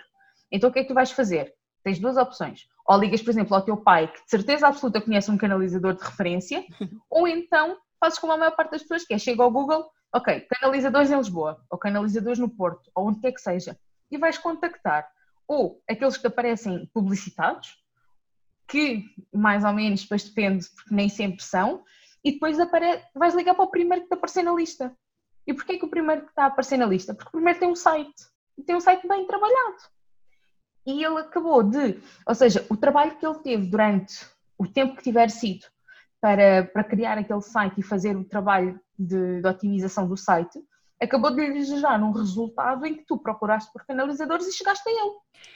[0.50, 1.52] Então o que é que tu vais fazer?
[1.82, 2.66] Tens duas opções.
[2.86, 6.04] Ou ligas, por exemplo, ao teu pai, que de certeza absoluta conhece um canalizador de
[6.04, 6.64] referência,
[7.10, 10.46] ou então fazes como a maior parte das pessoas, que é chega ao Google, ok,
[10.48, 13.76] canalizadores em Lisboa, ou canalizadores no Porto, ou onde quer que seja,
[14.10, 15.08] e vais contactar
[15.48, 17.76] ou aqueles que aparecem publicitados,
[18.66, 21.84] que mais ou menos depois depende, porque nem sempre são,
[22.24, 23.02] e depois apare...
[23.14, 24.96] vais ligar para o primeiro que te aparecer na lista.
[25.46, 27.14] E porquê que o primeiro que está a aparecer na lista?
[27.14, 28.26] Porque o primeiro tem um site,
[28.58, 29.76] e tem um site bem trabalhado.
[30.86, 34.26] E ele acabou de, ou seja, o trabalho que ele teve durante
[34.58, 35.66] o tempo que tiver sido
[36.20, 40.58] para, para criar aquele site e fazer o trabalho de, de otimização do site,
[41.00, 44.92] acabou de lhe gerar um resultado em que tu procuraste por canalizadores e chegaste a
[44.92, 45.14] ele.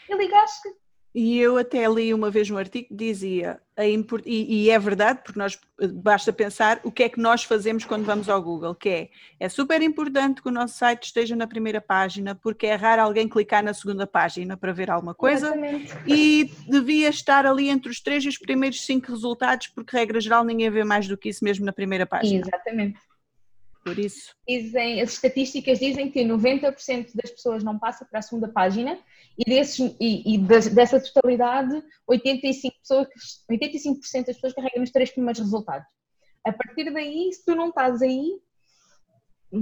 [0.08, 0.68] E ligaste
[1.14, 4.22] e eu até li uma vez um artigo que dizia, import...
[4.24, 5.58] e, e, é verdade, porque nós
[5.94, 9.08] basta pensar o que é que nós fazemos quando vamos ao Google, que é,
[9.40, 13.28] é super importante que o nosso site esteja na primeira página, porque é raro alguém
[13.28, 15.92] clicar na segunda página para ver alguma coisa, Exatamente.
[16.06, 20.44] e devia estar ali entre os três e os primeiros cinco resultados, porque regra geral
[20.44, 22.40] ninguém vê mais do que isso mesmo na primeira página.
[22.40, 23.09] Exatamente.
[23.84, 24.34] Por isso.
[24.46, 28.98] Dizem, as estatísticas dizem que 90% das pessoas não passa para a segunda página
[29.38, 33.08] e, desses, e, e dessa totalidade, 85%, pessoas,
[33.48, 35.86] 85 das pessoas carregam nos três primeiros resultados.
[36.46, 38.38] A partir daí, se tu não estás aí,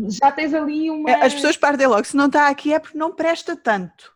[0.09, 1.11] já tens ali uma.
[1.25, 4.13] As pessoas partem logo, se não está aqui é porque não presta tanto.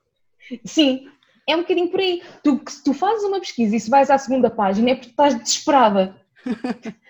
[0.65, 1.09] Sim,
[1.49, 2.23] é um bocadinho por aí.
[2.43, 5.39] Tu, se tu fazes uma pesquisa e se vais à segunda página é porque estás
[5.39, 6.21] desesperada.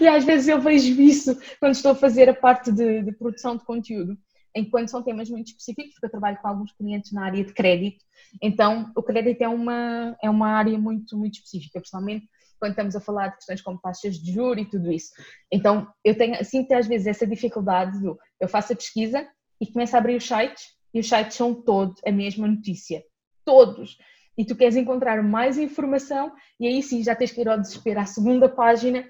[0.00, 3.56] e às vezes eu vejo isso quando estou a fazer a parte de, de produção
[3.56, 4.16] de conteúdo.
[4.54, 8.04] enquanto são temas muito específicos, porque eu trabalho com alguns clientes na área de crédito,
[8.40, 12.26] então o crédito é uma, é uma área muito, muito específica, principalmente
[12.58, 15.10] quando estamos a falar de questões como taxas de juros e tudo isso.
[15.50, 19.26] Então eu tenho, sinto às vezes essa dificuldade do, eu faço a pesquisa
[19.60, 23.02] e começo a abrir os sites e os sites são todos a mesma notícia,
[23.44, 23.98] todos.
[24.38, 28.00] E tu queres encontrar mais informação e aí sim já tens que ir ao desespero
[28.00, 29.04] à segunda página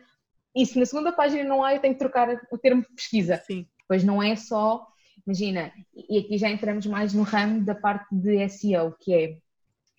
[0.54, 3.36] e se na segunda página não há, eu tenho que trocar o termo pesquisa.
[3.46, 3.66] Sim.
[3.88, 4.86] Pois não é só
[5.26, 9.38] Imagina, e aqui já entramos mais no ramo da parte de SEO, que é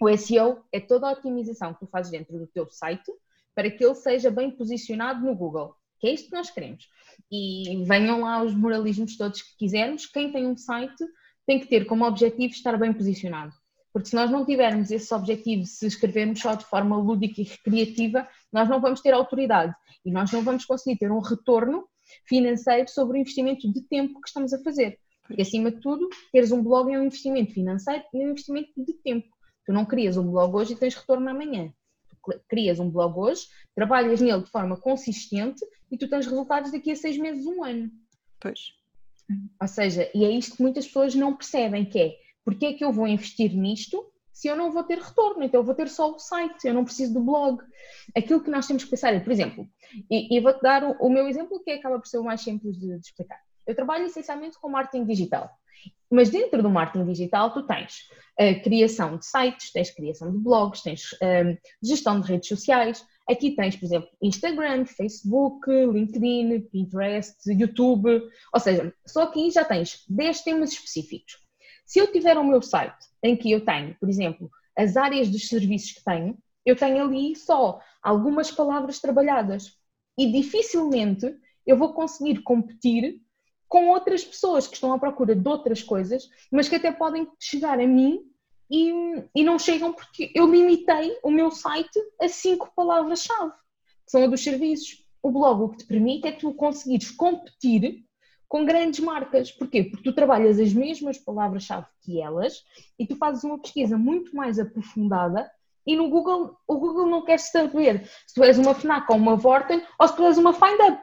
[0.02, 3.10] o SEO é toda a otimização que tu fazes dentro do teu site
[3.56, 6.90] para que ele seja bem posicionado no Google, que é isto que nós queremos.
[7.32, 11.06] E venham lá os moralismos todos que quisermos, quem tem um site
[11.46, 13.54] tem que ter como objetivo estar bem posicionado.
[13.94, 18.28] Porque se nós não tivermos esse objetivo, se escrevermos só de forma lúdica e recreativa,
[18.52, 21.88] nós não vamos ter autoridade e nós não vamos conseguir ter um retorno
[22.28, 25.00] financeiro sobre o investimento de tempo que estamos a fazer.
[25.28, 28.94] Porque, acima de tudo, teres um blog é um investimento financeiro e um investimento de
[28.94, 29.28] tempo.
[29.66, 31.72] Tu não crias um blog hoje e tens retorno amanhã.
[32.10, 36.92] Tu crias um blog hoje, trabalhas nele de forma consistente e tu tens resultados daqui
[36.92, 37.90] a seis meses, um ano.
[38.40, 38.60] Pois.
[39.62, 42.84] Ou seja, e é isto que muitas pessoas não percebem, que é, porque é que
[42.84, 46.12] eu vou investir nisto se eu não vou ter retorno, então eu vou ter só
[46.12, 47.62] o site, eu não preciso do blog.
[48.18, 49.68] Aquilo que nós temos que pensar é, por exemplo,
[50.10, 52.76] e, e vou-te dar o, o, meu exemplo que acaba por ser o mais simples
[52.78, 53.40] de, de explicar.
[53.66, 55.50] Eu trabalho essencialmente com marketing digital.
[56.12, 58.08] Mas dentro do marketing digital, tu tens
[58.40, 62.50] a eh, criação de sites, tens criação de blogs, tens um, eh, gestão de redes
[62.50, 63.06] sociais.
[63.30, 68.10] Aqui tens, por exemplo, Instagram, Facebook, LinkedIn, Pinterest, YouTube.
[68.54, 71.43] Ou seja, só aqui já tens 10 temas específicos.
[71.86, 75.48] Se eu tiver o meu site em que eu tenho, por exemplo, as áreas dos
[75.48, 79.78] serviços que tenho, eu tenho ali só algumas palavras trabalhadas.
[80.18, 83.22] E dificilmente eu vou conseguir competir
[83.68, 87.80] com outras pessoas que estão à procura de outras coisas, mas que até podem chegar
[87.80, 88.22] a mim
[88.70, 88.92] e,
[89.36, 93.52] e não chegam porque eu limitei o meu site a cinco palavras-chave,
[94.06, 95.04] que são a dos serviços.
[95.22, 98.06] O blog o que te permite é tu conseguires competir
[98.54, 99.52] com grandes marcas.
[99.52, 99.84] Porquê?
[99.84, 102.64] Porque tu trabalhas as mesmas palavras-chave que elas
[103.00, 105.50] e tu fazes uma pesquisa muito mais aprofundada
[105.88, 109.36] e no Google, o Google não quer saber se tu és uma FNAC ou uma
[109.36, 111.02] Vorten ou se tu és uma FindUp.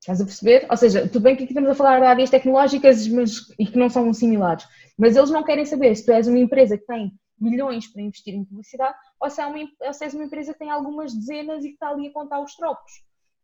[0.00, 0.68] Estás a perceber?
[0.70, 3.76] Ou seja, tudo bem que aqui estamos a falar de áreas tecnológicas mas, e que
[3.76, 4.64] não são similares,
[4.96, 8.34] mas eles não querem saber se tu és uma empresa que tem milhões para investir
[8.34, 11.64] em publicidade ou se, é uma, ou se és uma empresa que tem algumas dezenas
[11.64, 13.02] e que está ali a contar os trocos.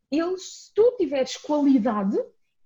[0.08, 2.16] Eles, se tu tiveres qualidade,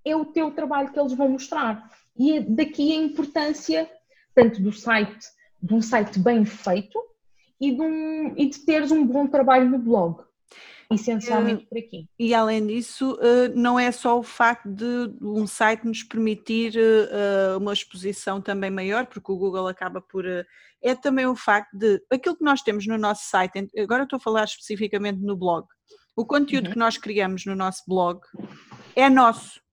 [0.05, 1.90] é o teu trabalho que eles vão mostrar.
[2.17, 3.90] E é daqui a importância
[4.35, 5.27] tanto do site,
[5.62, 7.01] de um site bem feito
[7.61, 10.23] e de, um, e de teres um bom trabalho no blog
[10.90, 12.09] essencialmente por aqui.
[12.19, 17.57] E além disso, eh, não é só o facto de um site nos permitir eh,
[17.57, 20.27] uma exposição também maior, porque o Google acaba por.
[20.27, 20.45] Eh,
[20.83, 24.21] é também o facto de aquilo que nós temos no nosso site, agora estou a
[24.21, 25.67] falar especificamente no blog,
[26.14, 26.73] o conteúdo uhum.
[26.73, 28.21] que nós criamos no nosso blog
[28.95, 29.63] é nosso.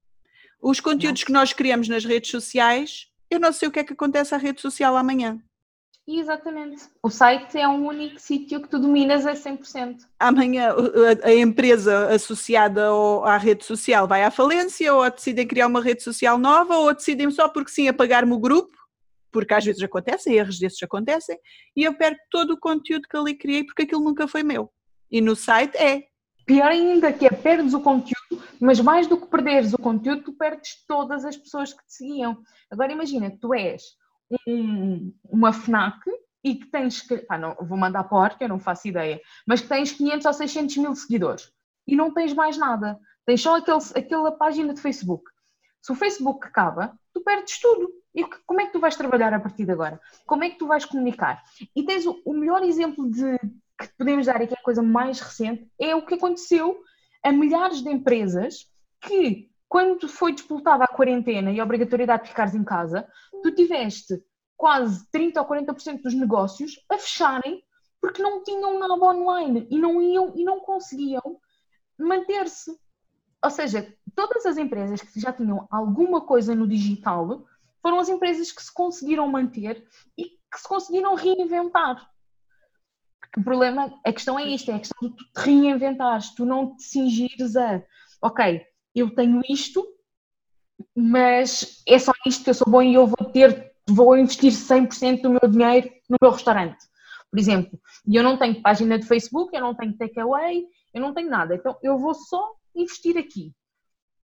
[0.61, 3.93] Os conteúdos que nós criamos nas redes sociais, eu não sei o que é que
[3.93, 5.41] acontece à rede social amanhã.
[6.07, 6.83] Exatamente.
[7.01, 9.97] O site é um único sítio que tu dominas a 100%.
[10.19, 10.73] Amanhã
[11.23, 12.89] a, empresa associada
[13.23, 17.29] à rede social vai à falência ou decidem criar uma rede social nova ou decidem
[17.31, 18.75] só porque sim apagar-me o grupo,
[19.31, 21.37] porque às vezes acontecem, erros desses acontecem,
[21.75, 24.69] e eu perco todo o conteúdo que ali criei porque aquilo nunca foi meu.
[25.09, 26.03] E no site é.
[26.45, 28.20] Pior ainda que é perdes o conteúdo,
[28.59, 32.41] mas mais do que perderes o conteúdo, tu perdes todas as pessoas que te seguiam.
[32.69, 33.83] Agora imagina tu és
[34.47, 35.99] um, uma FNAC
[36.43, 39.67] e que tens que, não, vou mandar para que eu não faço ideia, mas que
[39.67, 41.51] tens 500 ou 600 mil seguidores
[41.87, 45.23] e não tens mais nada, tens só aquele, aquela página de Facebook.
[45.81, 47.91] Se o Facebook acaba, tu perdes tudo.
[48.13, 49.99] E como é que tu vais trabalhar a partir de agora?
[50.25, 51.41] Como é que tu vais comunicar?
[51.75, 53.37] E tens o, o melhor exemplo de
[53.79, 56.83] que podemos dar aqui, a coisa mais recente, é o que aconteceu
[57.23, 58.67] a milhares de empresas
[58.99, 63.07] que quando foi disputada a quarentena e a obrigatoriedade de ficares em casa,
[63.41, 64.21] tu tiveste
[64.57, 67.63] quase 30 ou 40% dos negócios a fecharem
[68.01, 71.39] porque não tinham nada online e não iam e não conseguiam
[71.97, 72.77] manter-se.
[73.43, 77.45] Ou seja, todas as empresas que já tinham alguma coisa no digital
[77.81, 82.10] foram as empresas que se conseguiram manter e que se conseguiram reinventar.
[83.37, 86.75] O problema, a questão é isto, é a questão de tu te reinventares, tu não
[86.75, 87.81] te cingires a,
[88.21, 88.61] ok,
[88.93, 89.85] eu tenho isto,
[90.95, 95.21] mas é só isto que eu sou bom e eu vou ter, vou investir 100%
[95.21, 96.83] do meu dinheiro no meu restaurante,
[97.29, 97.79] por exemplo.
[98.05, 101.55] E eu não tenho página de Facebook, eu não tenho takeaway, eu não tenho nada.
[101.55, 103.53] Então eu vou só investir aqui.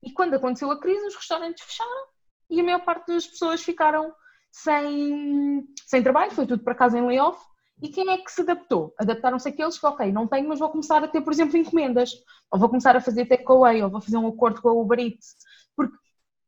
[0.03, 2.07] E quando aconteceu a crise, os restaurantes fecharam
[2.51, 4.13] e a maior parte das pessoas ficaram
[4.51, 7.39] sem, sem trabalho, foi tudo para casa em layoff.
[7.83, 8.95] E quem é que se adaptou?
[8.99, 12.11] Adaptaram-se aqueles que, ok, não tenho, mas vou começar a ter, por exemplo, encomendas,
[12.51, 15.37] ou vou começar a fazer takeaway, ou vou fazer um acordo com a Uber Eats.
[15.77, 15.97] Porque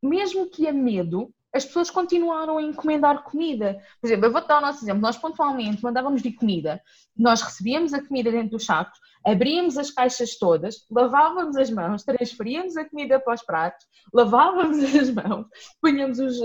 [0.02, 3.78] mesmo que a medo, as pessoas continuaram a encomendar comida.
[4.00, 5.00] Por exemplo, eu vou dar o nosso exemplo.
[5.00, 6.80] Nós pontualmente mandávamos de comida,
[7.16, 12.76] nós recebíamos a comida dentro dos sacos, abríamos as caixas todas, lavávamos as mãos, transferíamos
[12.76, 15.46] a comida para os pratos, lavávamos as mãos,
[15.80, 16.38] punhamos os,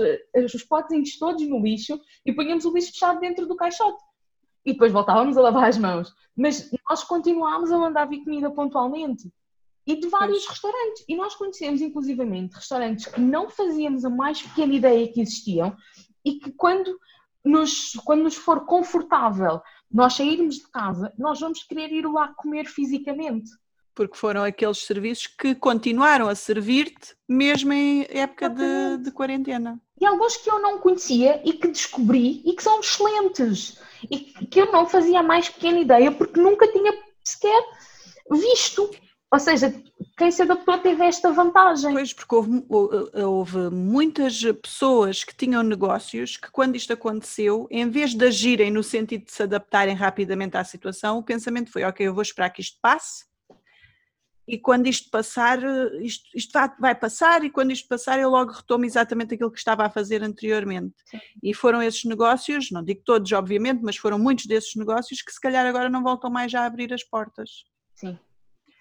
[0.54, 4.02] os potes todos no lixo e punhamos o lixo fechado dentro do caixote.
[4.64, 6.14] E depois voltávamos a lavar as mãos.
[6.36, 9.30] Mas nós continuámos a mandar vir comida pontualmente
[9.86, 10.48] e de vários pois.
[10.48, 11.04] restaurantes.
[11.08, 15.76] E nós conhecemos, inclusivamente, restaurantes que não fazíamos a mais pequena ideia que existiam
[16.24, 16.98] e que quando
[17.44, 22.66] nos, quando nos for confortável nós sairmos de casa, nós vamos querer ir lá comer
[22.66, 23.50] fisicamente.
[23.94, 29.80] Porque foram aqueles serviços que continuaram a servir-te mesmo em época de, de quarentena.
[30.00, 33.78] E alguns que eu não conhecia e que descobri e que são excelentes.
[34.10, 36.92] E que eu não fazia mais pequena ideia porque nunca tinha
[37.24, 37.62] sequer
[38.30, 38.90] visto.
[39.30, 39.74] Ou seja,
[40.16, 41.92] quem se adaptou teve esta vantagem.
[41.92, 48.14] Pois, porque houve, houve, muitas pessoas que tinham negócios que, quando isto aconteceu, em vez
[48.14, 52.14] de agirem no sentido de se adaptarem rapidamente à situação, o pensamento foi: ok, eu
[52.14, 53.24] vou esperar que isto passe.
[54.46, 55.58] E quando isto passar,
[56.02, 59.84] isto, isto vai passar, e quando isto passar, eu logo retomo exatamente aquilo que estava
[59.86, 60.94] a fazer anteriormente.
[61.06, 61.18] Sim.
[61.42, 65.40] E foram esses negócios, não digo todos, obviamente, mas foram muitos desses negócios que, se
[65.40, 67.64] calhar, agora não voltam mais a abrir as portas.
[67.94, 68.18] Sim.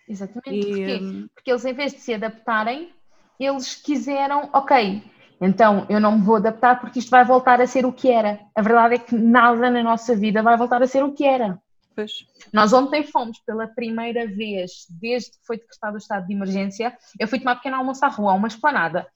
[0.08, 0.50] Exatamente.
[0.50, 1.00] E, Porquê?
[1.02, 2.94] Hum, Porque eles, em vez de se adaptarem,
[3.40, 5.02] eles quiseram, ok,
[5.40, 8.40] então eu não me vou adaptar porque isto vai voltar a ser o que era.
[8.56, 11.62] A verdade é que nada na nossa vida vai voltar a ser o que era.
[11.96, 12.26] Pois.
[12.52, 17.28] Nós ontem fomos pela primeira vez, desde que foi decretado o estado de emergência, eu
[17.28, 19.08] fui tomar pequeno almoço à rua, uma esplanada.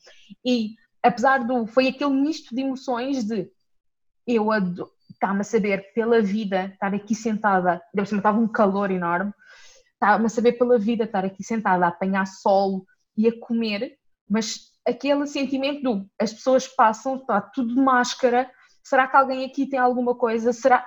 [0.45, 1.65] E apesar do.
[1.65, 3.49] Foi aquele misto de emoções de
[4.27, 4.49] eu
[5.09, 9.33] está-me a saber pela vida, estar aqui sentada, deve ser estava um calor enorme,
[9.93, 12.85] estava a saber pela vida, estar aqui sentada a apanhar sol
[13.15, 13.97] e a comer,
[14.29, 18.51] mas aquele sentimento do as pessoas passam, está tudo de máscara,
[18.83, 20.51] será que alguém aqui tem alguma coisa?
[20.53, 20.85] Será?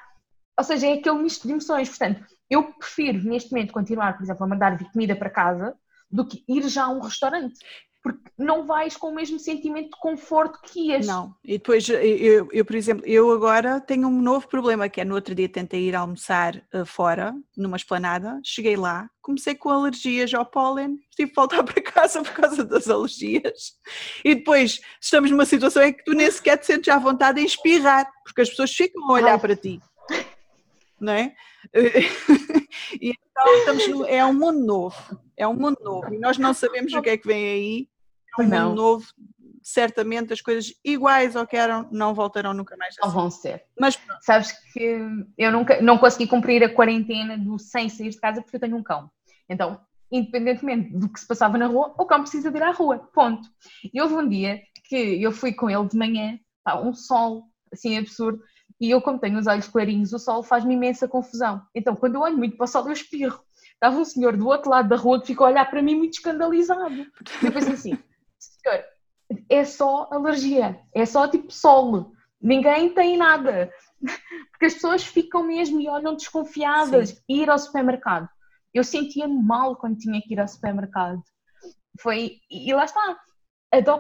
[0.61, 1.89] Ou seja, é aquele misto de emoções.
[1.89, 5.75] Portanto, eu prefiro neste momento continuar, por exemplo, a mandar vir comida para casa
[6.11, 7.55] do que ir já a um restaurante
[8.03, 11.07] porque não vais com o mesmo sentimento de conforto que ias.
[11.07, 15.05] Não, e depois eu, eu, por exemplo, eu agora tenho um novo problema que é
[15.05, 20.33] no outro dia tentei ir almoçar uh, fora, numa esplanada, cheguei lá, comecei com alergias
[20.33, 23.75] ao pólen, tive que voltar para casa por causa das alergias,
[24.25, 27.45] e depois estamos numa situação em que tu nem sequer te sentes à vontade em
[27.45, 29.41] espirrar, porque as pessoas ficam a olhar Ai.
[29.41, 29.79] para ti.
[31.01, 31.35] Não é?
[33.01, 36.53] e então estamos no, é um mundo novo, é um mundo novo e nós não
[36.53, 37.89] sabemos o que é que vem aí.
[38.39, 38.69] É um não.
[38.69, 39.07] mundo novo,
[39.63, 42.95] certamente as coisas iguais ao que eram não voltarão nunca mais.
[43.03, 43.65] Não vão ser.
[43.79, 44.99] Mas sabes que
[45.39, 48.77] eu nunca não consegui cumprir a quarentena do sem sair de casa porque eu tenho
[48.77, 49.11] um cão.
[49.49, 52.99] Então, independentemente do que se passava na rua, o cão precisa de ir à rua.
[53.13, 53.49] Ponto.
[53.93, 57.97] E houve um dia que eu fui com ele de manhã, pá, um sol assim
[57.97, 58.43] absurdo,
[58.81, 61.63] e eu, como tenho os olhos clarinhos, o sol faz-me imensa confusão.
[61.75, 63.39] Então, quando eu olho muito para o sol, eu espirro.
[63.75, 66.15] Estava um senhor do outro lado da rua que ficou a olhar para mim muito
[66.15, 67.07] escandalizado.
[67.43, 67.99] Eu pensei assim,
[68.41, 68.85] senhor,
[69.49, 73.71] é só alergia, é só tipo sol, ninguém tem nada.
[74.51, 77.11] Porque as pessoas ficam mesmo e olham desconfiadas.
[77.11, 77.17] Sim.
[77.29, 78.29] Ir ao supermercado.
[78.73, 81.23] Eu sentia-me mal quando tinha que ir ao supermercado.
[82.01, 83.19] Foi, e lá está,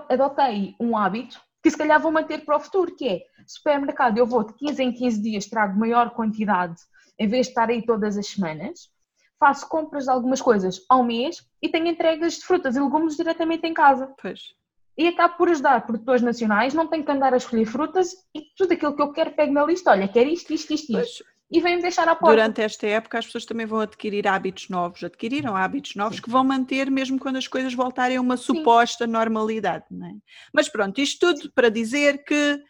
[0.09, 4.27] adotei um hábito que se calhar vou manter para o futuro, que é supermercado, eu
[4.27, 6.77] vou de 15 em 15 dias, trago maior quantidade,
[7.19, 8.91] em vez de estar aí todas as semanas,
[9.39, 13.67] faço compras de algumas coisas ao mês e tenho entregas de frutas e legumes diretamente
[13.67, 14.13] em casa.
[14.21, 14.55] Pois.
[14.97, 18.73] E acabo por ajudar produtores nacionais, não tenho que andar a escolher frutas e tudo
[18.73, 21.25] aquilo que eu quero pego na lista, olha, quero isto, isto, isto, isto.
[21.25, 22.37] Pois e vêm-me deixar à porta.
[22.37, 26.23] Durante esta época as pessoas também vão adquirir hábitos novos, adquiriram hábitos novos Sim.
[26.23, 29.11] que vão manter mesmo quando as coisas voltarem a uma suposta Sim.
[29.11, 29.85] normalidade.
[29.91, 30.13] É?
[30.53, 32.63] Mas pronto, isto tudo para dizer que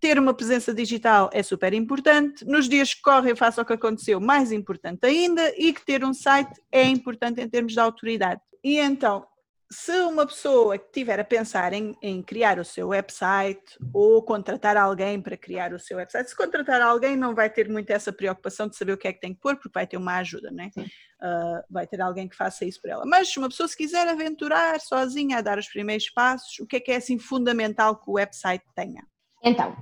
[0.00, 4.20] ter uma presença digital é super importante, nos dias que correm faça o que aconteceu,
[4.20, 8.40] mais importante ainda, e que ter um site é importante em termos de autoridade.
[8.62, 9.26] E então,
[9.70, 14.78] se uma pessoa que estiver a pensar em, em, criar o seu website ou contratar
[14.78, 18.66] alguém para criar o seu website, se contratar alguém não vai ter muito essa preocupação
[18.66, 20.70] de saber o que é que tem que pôr, porque vai ter uma ajuda, né?
[20.76, 23.04] Uh, vai ter alguém que faça isso para ela.
[23.04, 26.76] Mas se uma pessoa se quiser aventurar sozinha a dar os primeiros passos, o que
[26.76, 29.06] é que é assim fundamental que o website tenha?
[29.42, 29.72] Então,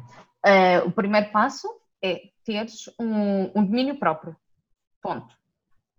[0.45, 1.69] uh, o primeiro passo
[2.03, 4.37] é teres um, um domínio próprio.
[5.01, 5.33] Ponto.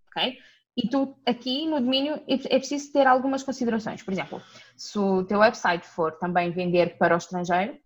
[0.08, 0.38] Ok?
[0.80, 4.00] E tu, aqui no domínio, é, é preciso ter algumas considerações.
[4.00, 4.40] Por exemplo,
[4.76, 7.76] se o teu website for também vender para o estrangeiro,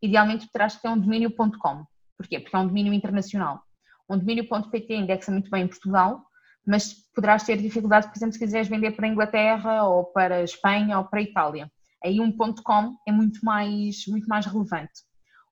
[0.00, 1.84] idealmente terás que ter um domínio.com.
[2.16, 2.38] Porquê?
[2.38, 3.60] Porque é um domínio internacional.
[4.08, 6.24] Um domínio.pt indexa muito bem em Portugal,
[6.64, 10.44] mas poderás ter dificuldade, por exemplo, se quiseres vender para a Inglaterra ou para a
[10.44, 11.68] Espanha ou para a Itália.
[12.04, 15.02] Aí um .com é muito mais, muito mais relevante.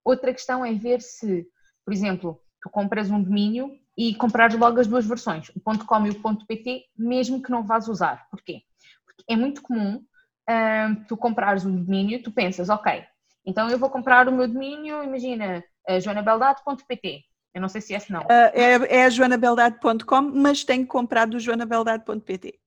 [0.04, 1.44] Outra questão é ver se,
[1.84, 6.10] por exemplo, tu compras um domínio e comprares logo as duas versões, o .com e
[6.10, 8.28] o .pt, mesmo que não vás usar.
[8.30, 8.62] Porquê?
[9.04, 13.04] Porque é muito comum uh, tu comprares um domínio, tu pensas, ok,
[13.46, 15.62] então eu vou comprar o meu domínio, imagina,
[16.02, 17.22] joanabeldade.pt.
[17.54, 18.22] Eu não sei se é esse não.
[18.22, 22.58] Uh, é, é joanabeldade.com, mas tenho comprado o joanabeldade.pt.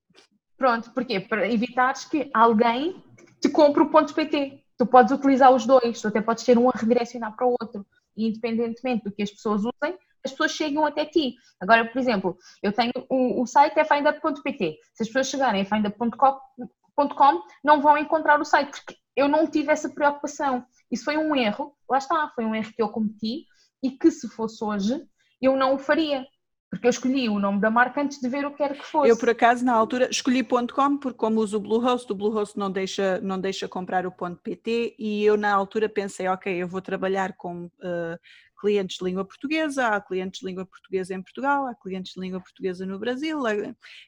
[0.57, 1.19] Pronto, porquê?
[1.19, 3.03] Para evitares que alguém
[3.41, 4.63] te compre o .pt.
[4.77, 7.85] Tu podes utilizar os dois, tu até podes ter um a redirecionar para o outro.
[8.15, 9.97] E independentemente do que as pessoas usem,
[10.27, 11.35] as pessoas chegam até ti.
[11.59, 14.77] Agora, por exemplo, eu tenho o, o site é findup.pt.
[14.93, 19.71] Se as pessoas chegarem a findup.com, não vão encontrar o site, porque eu não tive
[19.71, 20.65] essa preocupação.
[20.91, 23.45] Isso foi um erro, lá está, foi um erro que eu cometi
[23.83, 25.01] e que se fosse hoje,
[25.41, 26.25] eu não o faria.
[26.69, 29.09] Porque eu escolhi o nome da marca antes de ver o que era que fosse.
[29.09, 32.69] Eu, por acaso, na altura, escolhi .com, porque como uso o Bluehost, o Bluehost não
[32.69, 37.33] deixa, não deixa comprar o .pt e eu, na altura, pensei, ok, eu vou trabalhar
[37.37, 38.19] com uh,
[38.59, 42.39] clientes de língua portuguesa, há clientes de língua portuguesa em Portugal, há clientes de língua
[42.39, 43.39] portuguesa no Brasil,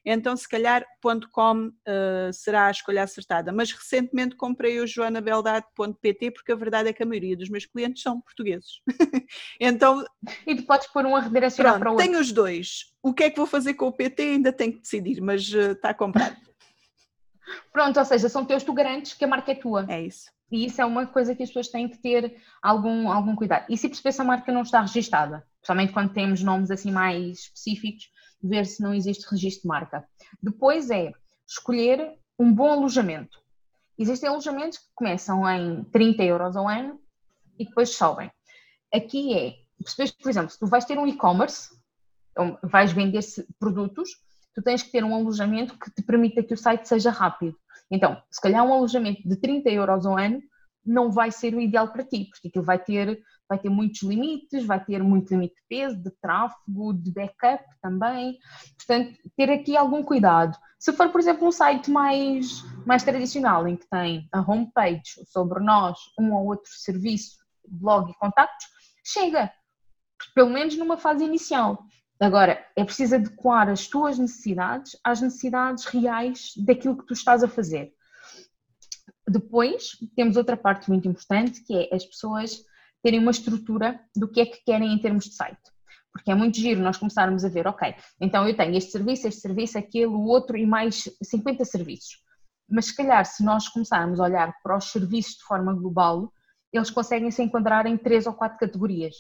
[0.05, 0.85] então se calhar
[1.31, 6.93] .com uh, será a escolha acertada, mas recentemente comprei o joanabeldade.pt porque a verdade é
[6.93, 8.81] que a maioria dos meus clientes são portugueses.
[9.59, 10.03] então...
[10.45, 12.07] E tu podes pôr um a redirecionar pronto, para o outro.
[12.07, 12.93] tenho os dois.
[13.01, 15.71] O que é que vou fazer com o PT ainda tenho que decidir, mas uh,
[15.71, 16.35] está comprado.
[17.73, 19.85] Pronto, ou seja, são teus, tu garantes que a marca é tua.
[19.89, 20.29] É isso.
[20.51, 23.65] E isso é uma coisa que as pessoas têm que ter algum, algum cuidado.
[23.69, 27.39] E se perceber se a marca não está registada, principalmente quando temos nomes assim mais
[27.39, 28.09] específicos,
[28.41, 30.07] ver se não existe registro de marca.
[30.41, 31.11] Depois é
[31.47, 33.37] escolher um bom alojamento.
[33.97, 36.99] Existem alojamentos que começam em 30 euros ao ano
[37.57, 38.31] e depois sobem.
[38.93, 41.69] Aqui é, percebes, por exemplo, se tu vais ter um e-commerce,
[42.63, 43.19] vais vender
[43.59, 44.09] produtos,
[44.55, 47.57] tu tens que ter um alojamento que te permita que o site seja rápido.
[47.91, 50.41] Então, se calhar um alojamento de 30 euros ao ano
[50.85, 54.65] não vai ser o ideal para ti, porque aquilo vai ter, vai ter muitos limites,
[54.65, 58.37] vai ter muito limite de peso, de tráfego, de backup também.
[58.77, 60.57] Portanto, ter aqui algum cuidado.
[60.79, 65.59] Se for, por exemplo, um site mais, mais tradicional, em que tem a homepage sobre
[65.59, 67.37] nós, um ou outro serviço,
[67.67, 68.67] blog e contactos,
[69.03, 69.51] chega,
[70.33, 71.83] pelo menos numa fase inicial.
[72.19, 77.47] Agora, é preciso adequar as tuas necessidades às necessidades reais daquilo que tu estás a
[77.47, 77.93] fazer.
[79.25, 82.61] Depois, temos outra parte muito importante, que é as pessoas
[83.01, 85.61] terem uma estrutura do que é que querem em termos de site.
[86.11, 89.39] Porque é muito giro nós começarmos a ver, ok, então eu tenho este serviço, este
[89.39, 92.21] serviço, aquele, o outro e mais 50 serviços.
[92.69, 96.33] Mas se calhar, se nós começarmos a olhar para os serviços de forma global,
[96.73, 99.15] eles conseguem se enquadrar em três ou quatro categorias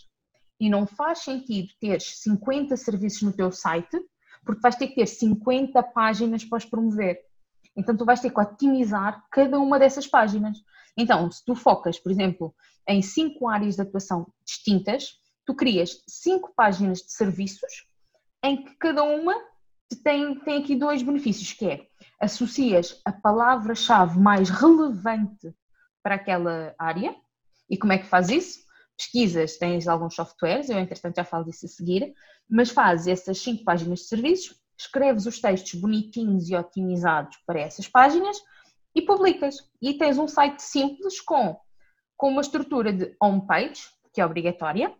[0.59, 3.97] e não faz sentido ter 50 serviços no teu site,
[4.43, 7.19] porque vais ter que ter 50 páginas para os promover.
[7.75, 10.57] Então tu vais ter que otimizar cada uma dessas páginas.
[10.97, 12.53] Então, se tu focas, por exemplo,
[12.87, 15.13] em cinco áreas de atuação distintas,
[15.45, 17.87] tu crias cinco páginas de serviços
[18.43, 19.33] em que cada uma
[20.03, 21.87] tem, tem aqui dois benefícios, que é
[22.19, 25.53] associas a palavra-chave mais relevante
[26.03, 27.15] para aquela área.
[27.69, 28.59] E como é que faz isso?
[28.99, 32.13] Pesquisas, tens alguns softwares, eu entretanto já falo disso a seguir,
[32.49, 37.87] mas fazes essas cinco páginas de serviços, escreves os textos bonitinhos e otimizados para essas
[37.87, 38.37] páginas
[38.93, 39.69] e publicas.
[39.81, 41.57] E tens um site simples com,
[42.17, 43.83] com uma estrutura de homepage,
[44.13, 44.93] que é obrigatória,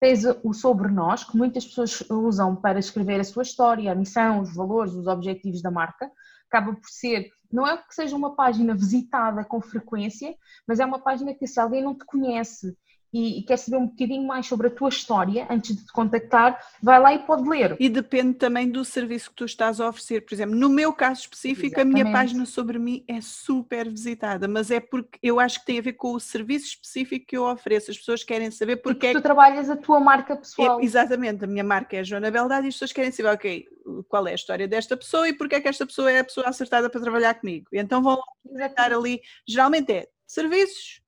[0.00, 4.40] tens o sobre nós, que muitas pessoas usam para escrever a sua história, a missão,
[4.40, 6.10] os valores, os objetivos da marca,
[6.48, 10.34] acaba por ser, não é que seja uma página visitada com frequência,
[10.66, 12.76] mas é uma página que se alguém não te conhece
[13.12, 16.58] e, e, quer saber um bocadinho mais sobre a tua história antes de te contactar,
[16.82, 17.76] vai lá e pode ler.
[17.78, 20.22] E depende também do serviço que tu estás a oferecer.
[20.22, 22.00] Por exemplo, no meu caso específico, Exatamente.
[22.00, 25.78] a minha página sobre mim é super visitada, mas é porque eu acho que tem
[25.78, 27.90] a ver com o serviço específico que eu ofereço.
[27.90, 30.80] As pessoas querem saber porque, porque é que tu trabalhas a tua marca pessoal.
[30.80, 33.66] É, exatamente, a minha marca é a Joana Beldade e as pessoas querem saber, ok,
[34.08, 36.48] qual é a história desta pessoa e porque é que esta pessoa é a pessoa
[36.48, 37.66] acertada para trabalhar comigo.
[37.72, 38.18] Então vão
[38.56, 41.02] estar ali, geralmente é serviços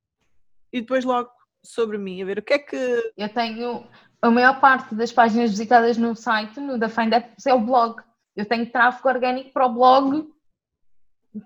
[0.73, 1.31] e depois logo
[1.65, 3.13] sobre mim, a ver o que é que.
[3.17, 3.87] Eu tenho.
[4.23, 8.01] A maior parte das páginas visitadas no site, no da Find Apps, é o blog.
[8.37, 10.27] Eu tenho tráfego orgânico para o blog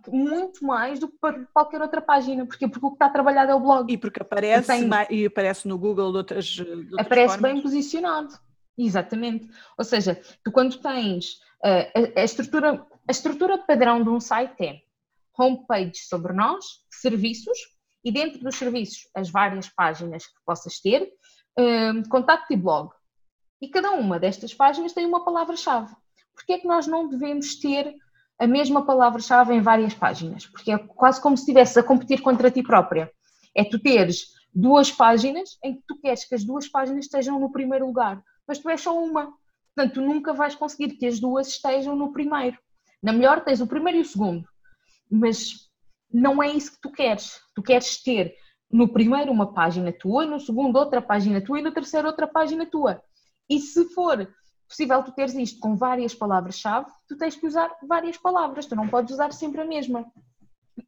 [0.08, 2.44] muito mais do que para qualquer outra página.
[2.46, 2.68] Porquê?
[2.68, 3.92] Porque o que está trabalhado é o blog.
[3.92, 4.90] E porque aparece, tenho...
[5.10, 7.52] e aparece no Google de outras, de outras Aparece formas.
[7.52, 8.38] bem posicionado.
[8.76, 9.48] Exatamente.
[9.76, 14.62] Ou seja, tu quando tens uh, a, a, estrutura, a estrutura padrão de um site
[14.62, 14.80] é
[15.36, 17.58] homepage sobre nós, serviços,
[18.04, 21.12] e dentro dos serviços as várias páginas que possas ter,
[21.58, 22.90] uh, contacto e blog.
[23.60, 25.94] E cada uma destas páginas tem uma palavra-chave.
[26.34, 27.94] Porquê é que nós não devemos ter
[28.38, 30.46] a mesma palavra-chave em várias páginas?
[30.46, 33.10] Porque é quase como se estivesse a competir contra ti própria.
[33.54, 37.50] É tu teres duas páginas em que tu queres que as duas páginas estejam no
[37.50, 39.32] primeiro lugar, mas tu és só uma.
[39.74, 42.56] Portanto, tu nunca vais conseguir que as duas estejam no primeiro.
[43.02, 44.48] Na melhor, tens o primeiro e o segundo,
[45.10, 45.67] mas
[46.12, 47.40] não é isso que tu queres.
[47.54, 48.34] Tu queres ter
[48.70, 52.66] no primeiro uma página tua, no segundo outra página tua e no terceiro outra página
[52.66, 53.02] tua.
[53.48, 54.28] E se for
[54.68, 58.88] possível tu teres isto com várias palavras-chave, tu tens que usar várias palavras, tu não
[58.88, 60.04] podes usar sempre a mesma.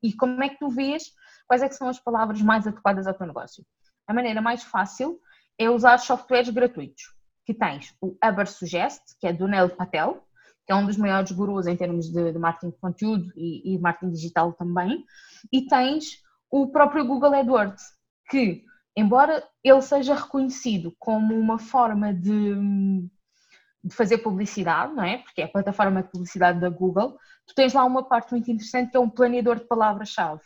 [0.02, 1.12] E como é que tu vês
[1.46, 3.64] quais é que são as palavras mais adequadas ao teu negócio?
[4.06, 5.18] A maneira mais fácil
[5.58, 7.02] é usar softwares gratuitos,
[7.44, 10.22] que tens o Uber Suggest, que é do Nel Patel,
[10.66, 13.78] que é um dos maiores gurus em termos de, de marketing de conteúdo e, e
[13.78, 15.04] marketing digital também,
[15.52, 17.82] e tens o próprio Google AdWords,
[18.28, 18.64] que
[18.96, 22.54] embora ele seja reconhecido como uma forma de,
[23.82, 25.18] de, fazer publicidade, não é?
[25.18, 28.90] Porque é a plataforma de publicidade da Google, tu tens lá uma parte muito interessante
[28.90, 30.42] que é um planeador de palavras-chave.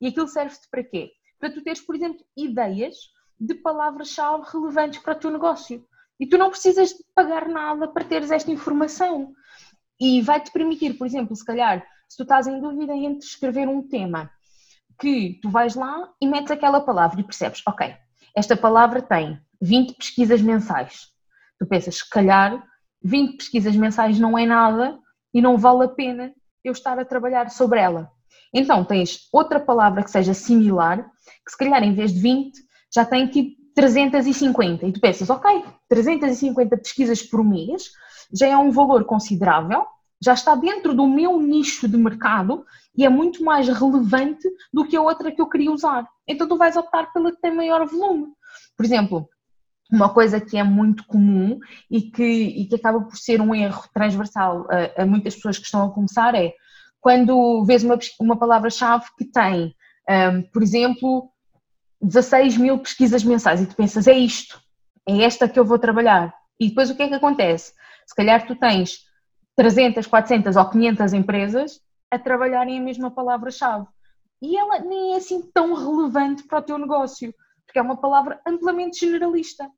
[0.00, 1.10] E aquilo serve-te para quê?
[1.40, 2.96] Para tu teres, por exemplo, ideias
[3.38, 5.84] de palavras-chave relevantes para o teu negócio.
[6.18, 9.32] E tu não precisas de pagar nada para teres esta informação.
[10.00, 13.86] E vai-te permitir, por exemplo, se calhar, se tu estás em dúvida entre escrever um
[13.86, 14.30] tema
[15.00, 17.94] que tu vais lá e metes aquela palavra e percebes, ok,
[18.34, 21.08] esta palavra tem 20 pesquisas mensais.
[21.58, 22.62] Tu pensas, se calhar
[23.02, 24.98] 20 pesquisas mensais não é nada
[25.32, 26.32] e não vale a pena
[26.64, 28.10] eu estar a trabalhar sobre ela.
[28.52, 31.04] Então tens outra palavra que seja similar,
[31.44, 32.58] que se calhar em vez de 20
[32.92, 37.90] já tem tipo 350 e tu pensas, ok, 350 pesquisas por mês
[38.32, 39.86] já é um valor considerável,
[40.20, 42.64] já está dentro do meu nicho de mercado
[42.96, 46.06] e é muito mais relevante do que a outra que eu queria usar.
[46.26, 48.26] Então tu vais optar pela que tem maior volume.
[48.76, 49.28] Por exemplo,
[49.90, 51.58] uma coisa que é muito comum
[51.90, 55.64] e que, e que acaba por ser um erro transversal a, a muitas pessoas que
[55.64, 56.52] estão a começar é
[57.00, 59.74] quando vês uma, uma palavra-chave que tem,
[60.08, 61.30] um, por exemplo,
[62.02, 64.60] 16 mil pesquisas mensais e tu pensas, é isto,
[65.08, 66.34] é esta que eu vou trabalhar.
[66.60, 67.72] E depois o que é que acontece?
[68.08, 69.00] Se calhar tu tens
[69.54, 71.80] 300, 400 ou 500 empresas
[72.10, 73.86] a trabalharem a mesma palavra-chave.
[74.40, 77.34] E ela nem é assim tão relevante para o teu negócio,
[77.66, 79.70] porque é uma palavra amplamente generalista.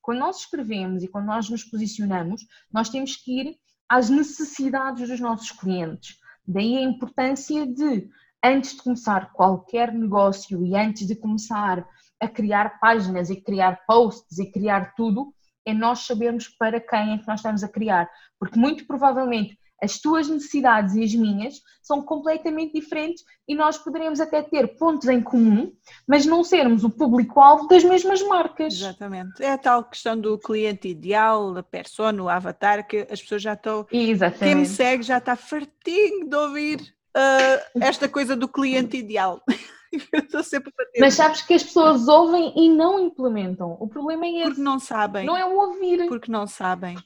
[0.00, 3.56] Quando nós escrevemos e quando nós nos posicionamos, nós temos que ir
[3.86, 6.16] às necessidades dos nossos clientes.
[6.46, 8.08] Daí a importância de,
[8.42, 11.86] antes de começar qualquer negócio e antes de começar
[12.18, 15.33] a criar páginas e criar posts e criar tudo,
[15.66, 18.08] é nós sabermos para quem é que nós estamos a criar.
[18.38, 24.18] Porque muito provavelmente as tuas necessidades e as minhas são completamente diferentes e nós poderemos
[24.20, 25.70] até ter pontos em comum,
[26.08, 28.74] mas não sermos o público-alvo das mesmas marcas.
[28.74, 29.42] Exatamente.
[29.42, 33.52] É a tal questão do cliente ideal, da persona, o avatar, que as pessoas já
[33.52, 33.86] estão.
[33.92, 34.44] Exatamente.
[34.44, 39.42] Quem me segue já está fartinho de ouvir uh, esta coisa do cliente ideal.
[40.98, 43.76] Mas sabes que as pessoas ouvem e não implementam.
[43.80, 44.44] O problema é esse.
[44.46, 45.26] Porque não sabem.
[45.26, 46.06] Não é o ouvir.
[46.06, 46.96] Porque não sabem.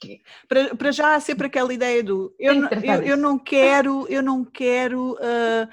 [0.48, 4.22] Para, para já há sempre aquela ideia do eu, não, eu, eu, não quero, eu
[4.22, 5.12] não quero.
[5.12, 5.68] Uh,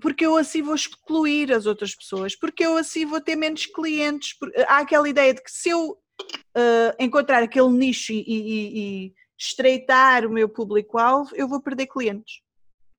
[0.00, 4.34] porque eu assim vou excluir as outras pessoas, porque eu assim vou ter menos clientes.
[4.68, 10.26] Há aquela ideia de que se eu uh, encontrar aquele nicho e, e, e estreitar
[10.26, 12.40] o meu público-alvo, eu vou perder clientes.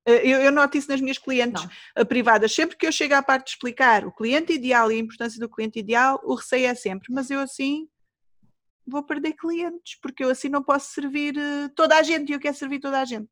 [0.08, 1.70] Eh, eu, eu, noto isso nas minhas clientes não.
[1.98, 2.54] Eh, privadas.
[2.54, 5.50] Sempre que eu chego à parte de explicar o cliente ideal e a importância do
[5.50, 7.88] cliente ideal, o receio é sempre, mas eu assim
[8.88, 12.40] vou perder clientes, porque eu assim não posso servir eh, toda a gente e eu
[12.40, 13.28] quero servir toda a gente.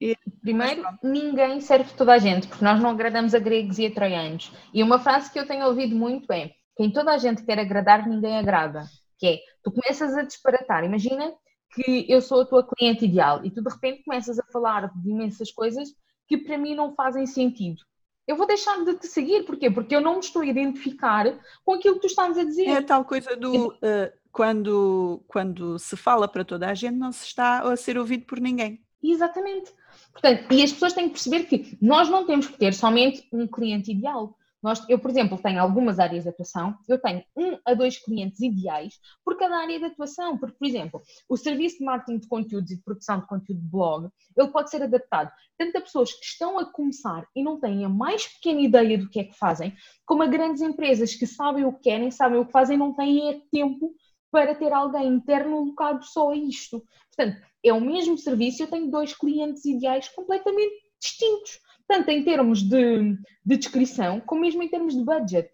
[0.00, 3.90] E, Primeiro, ninguém serve toda a gente, porque nós não agradamos a gregos e a
[3.92, 4.50] troianos.
[4.72, 8.08] E uma frase que eu tenho ouvido muito é: quem toda a gente quer agradar,
[8.08, 8.84] ninguém agrada.
[9.18, 10.84] Que é, tu começas a disparatar.
[10.84, 11.34] Imagina
[11.72, 15.10] que eu sou a tua cliente ideal e tu de repente começas a falar de
[15.10, 15.88] imensas coisas
[16.26, 17.82] que para mim não fazem sentido.
[18.26, 19.70] Eu vou deixar de te seguir, porquê?
[19.70, 21.26] Porque eu não me estou a identificar
[21.64, 22.66] com aquilo que tu estás a dizer.
[22.66, 27.10] É a tal coisa do uh, quando, quando se fala para toda a gente, não
[27.10, 28.80] se está a ser ouvido por ninguém.
[29.02, 29.72] Exatamente.
[30.12, 33.46] Portanto, e as pessoas têm que perceber que nós não temos que ter somente um
[33.46, 34.36] cliente ideal.
[34.62, 38.40] Nós, eu, por exemplo, tenho algumas áreas de atuação, eu tenho um a dois clientes
[38.40, 38.94] ideais
[39.24, 42.76] por cada área de atuação, porque, por exemplo, o serviço de marketing de conteúdos e
[42.76, 46.58] de produção de conteúdo de blog, ele pode ser adaptado tanto a pessoas que estão
[46.58, 50.22] a começar e não têm a mais pequena ideia do que é que fazem, como
[50.22, 53.94] a grandes empresas que sabem o que querem, sabem o que fazem não têm tempo
[54.30, 56.82] para ter alguém interno alocado só a isto.
[57.14, 61.58] Portanto, é o mesmo serviço, eu tenho dois clientes ideais completamente distintos,
[61.90, 65.50] tanto em termos de, de descrição, como mesmo em termos de budget.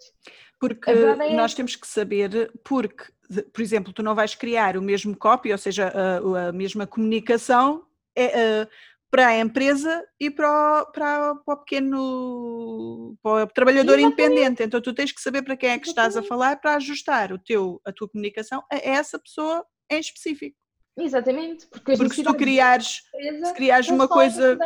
[0.61, 1.34] Porque é...
[1.34, 3.05] nós temos que saber, porque,
[3.53, 7.87] por exemplo, tu não vais criar o mesmo copy, ou seja, a, a mesma comunicação
[8.14, 8.68] é, a,
[9.11, 14.22] para a empresa e para o, para, para o pequeno para o trabalhador Exatamente.
[14.22, 14.62] independente.
[14.62, 17.39] Então tu tens que saber para quem é que estás a falar para ajustar o
[17.39, 20.59] teu, a tua comunicação a essa pessoa em específico.
[20.99, 23.03] Exatamente, porque, porque se tu criares,
[23.45, 24.59] se criares uma coisa.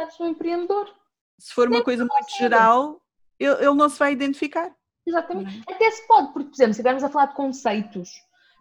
[1.40, 3.00] Se for uma coisa muito geral,
[3.38, 4.70] ele, ele não se vai identificar.
[5.06, 5.62] Exatamente.
[5.66, 5.72] É?
[5.72, 8.10] Até se pode, porque, por exemplo, se estivermos a falar de conceitos,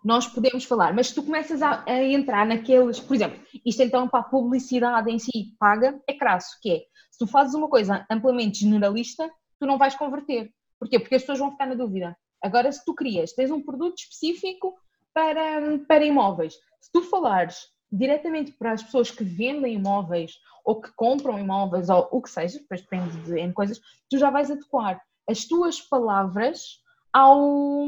[0.03, 4.07] nós podemos falar, mas se tu começas a, a, entrar naqueles, por exemplo, isto então
[4.07, 6.77] para a publicidade em si paga, é crasso, que é,
[7.11, 10.49] se tu fazes uma coisa amplamente generalista, tu não vais converter.
[10.79, 10.97] Porquê?
[10.99, 12.17] Porque as pessoas vão ficar na dúvida.
[12.41, 14.73] Agora, se tu crias, tens um produto específico
[15.13, 17.57] para, para imóveis, se tu falares
[17.91, 22.59] diretamente para as pessoas que vendem imóveis ou que compram imóveis ou o que seja,
[22.59, 23.79] depois depende de N coisas,
[24.09, 26.81] tu já vais adequar as tuas palavras
[27.13, 27.85] ao,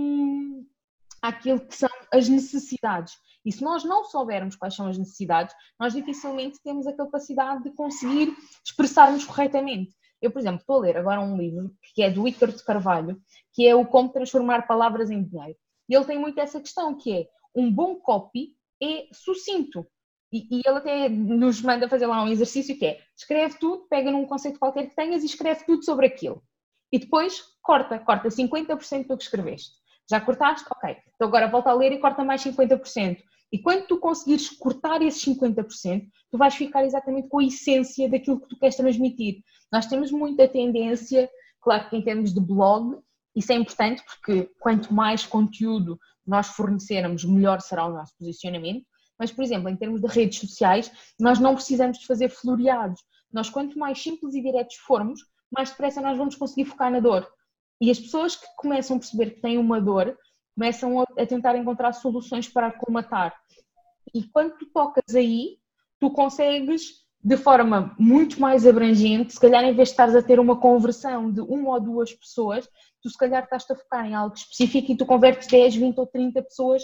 [1.21, 3.13] àquilo que são as necessidades.
[3.43, 7.71] E se nós não soubermos quais são as necessidades, nós dificilmente temos a capacidade de
[7.71, 9.95] conseguir expressar-nos corretamente.
[10.21, 13.19] Eu, por exemplo, estou a ler agora um livro que é do Ícaro de Carvalho,
[13.53, 15.57] que é o Como Transformar Palavras em Dinheiro.
[15.89, 19.85] E ele tem muito essa questão, que é um bom copy é sucinto.
[20.31, 24.11] E, e, ele até nos manda fazer lá um exercício que é escreve tudo, pega
[24.11, 26.41] num conceito qualquer que tenhas e escreve tudo sobre aquilo.
[26.91, 29.71] E depois corta, corta 50% do que escreveste.
[30.09, 30.65] Já cortaste?
[30.69, 30.97] Ok.
[31.15, 33.17] Então agora volta a ler e corta mais 50%.
[33.51, 38.39] E quando tu conseguires cortar esses 50%, tu vais ficar exatamente com a essência daquilo
[38.39, 39.43] que tu queres transmitir.
[39.71, 41.29] Nós temos muita tendência,
[41.59, 42.97] claro que em termos de blog,
[43.35, 48.85] isso é importante porque quanto mais conteúdo nós fornecermos, melhor será o nosso posicionamento.
[49.17, 53.01] Mas, por exemplo, em termos de redes sociais, nós não precisamos de fazer floreados.
[53.31, 55.21] Nós, quanto mais simples e diretos formos,
[55.51, 57.27] mais depressa nós vamos conseguir focar na dor.
[57.79, 60.17] E as pessoas que começam a perceber que têm uma dor,
[60.55, 63.35] começam a tentar encontrar soluções para aclimatar.
[64.13, 65.57] E quando tu tocas aí,
[65.99, 70.39] tu consegues de forma muito mais abrangente, se calhar em vez de estares a ter
[70.39, 72.67] uma conversão de uma ou duas pessoas,
[73.01, 76.07] tu se calhar estás a focar em algo específico e tu convertes 10, 20 ou
[76.07, 76.83] 30 pessoas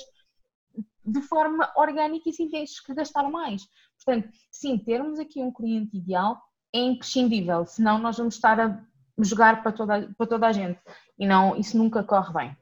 [1.03, 3.67] de forma orgânica e sem teres que gastar mais.
[3.95, 6.39] Portanto, sim, termos aqui um cliente ideal
[6.73, 8.79] é imprescindível, senão nós vamos estar a
[9.19, 10.79] jogar para toda, para toda a gente
[11.17, 12.57] e não, isso nunca corre bem.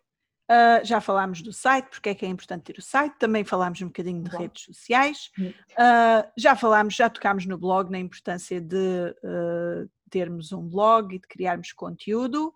[0.47, 3.81] Uh, já falámos do site, porque é que é importante ter o site, também falámos
[3.81, 4.37] um bocadinho de Bom.
[4.37, 10.61] redes sociais, uh, já falámos, já tocámos no blog na importância de uh, termos um
[10.61, 12.53] blog e de criarmos conteúdo.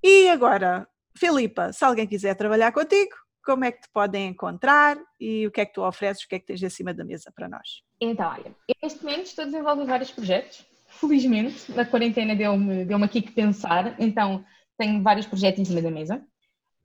[0.00, 0.86] E agora,
[1.16, 5.60] Filipa, se alguém quiser trabalhar contigo, como é que te podem encontrar e o que
[5.60, 7.82] é que tu ofereces, o que é que tens acima da mesa para nós?
[8.00, 13.20] Então, olha, neste momento estou a desenvolver vários projetos, felizmente, na quarentena deu-me deu aqui
[13.20, 14.44] que pensar, então
[14.78, 16.24] tenho vários projetos em cima da mesa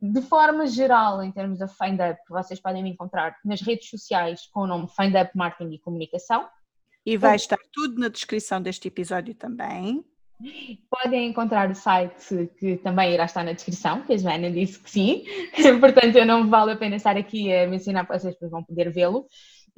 [0.02, 4.62] de forma geral, em termos da FindUp, vocês podem me encontrar nas redes sociais com
[4.62, 6.48] o nome FindUp Marketing e Comunicação.
[7.06, 10.04] E vai estar tudo na descrição deste episódio também.
[10.90, 14.90] Podem encontrar o site que também irá estar na descrição, que a Joana disse que
[14.90, 15.24] sim,
[15.80, 18.92] portanto eu não vale a pena estar aqui a mencionar para vocês, porque vão poder
[18.92, 19.26] vê-lo.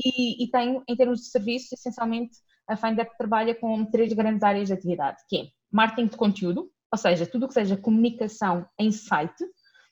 [0.04, 4.68] E, e tenho, em termos de serviços, essencialmente a FindUp trabalha com três grandes áreas
[4.68, 8.92] de atividade, que é marketing de conteúdo, ou seja, tudo o que seja comunicação em
[8.92, 9.46] site,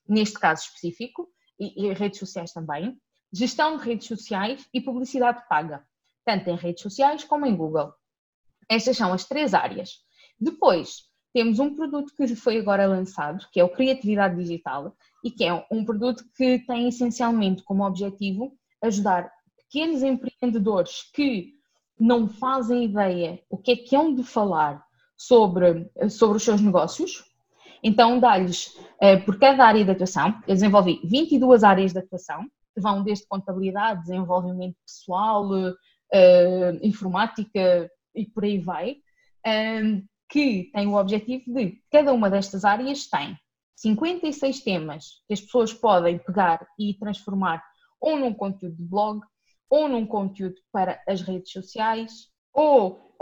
[0.08, 1.30] neste caso específico,
[1.60, 3.00] e, e redes sociais também,
[3.32, 5.86] gestão de redes sociais e publicidade paga,
[6.24, 7.94] tanto em redes sociais como em Google.
[8.70, 10.02] Estas são as três áreas.
[10.40, 15.44] Depois, temos um produto que foi agora lançado, que é o Criatividade Digital, e que
[15.44, 21.54] é um produto que tem essencialmente como objetivo ajudar pequenos empreendedores que
[22.00, 24.86] não fazem ideia o que é que hão de falar
[25.16, 27.24] sobre, sobre os seus negócios,
[27.84, 28.68] então, dá-lhes,
[29.02, 33.28] uh, por cada área de atuação, eu desenvolvi 22 áreas de atuação, que vão desde
[33.28, 38.98] contabilidade, desenvolvimento pessoal, uh, informática e por aí vai,
[39.46, 43.38] uh, que têm o objetivo de cada uma destas áreas tem
[43.76, 47.64] 56 temas que as pessoas podem pegar e transformar
[48.00, 49.22] ou num conteúdo de blog,
[49.70, 53.16] ou num conteúdo para as redes sociais, ou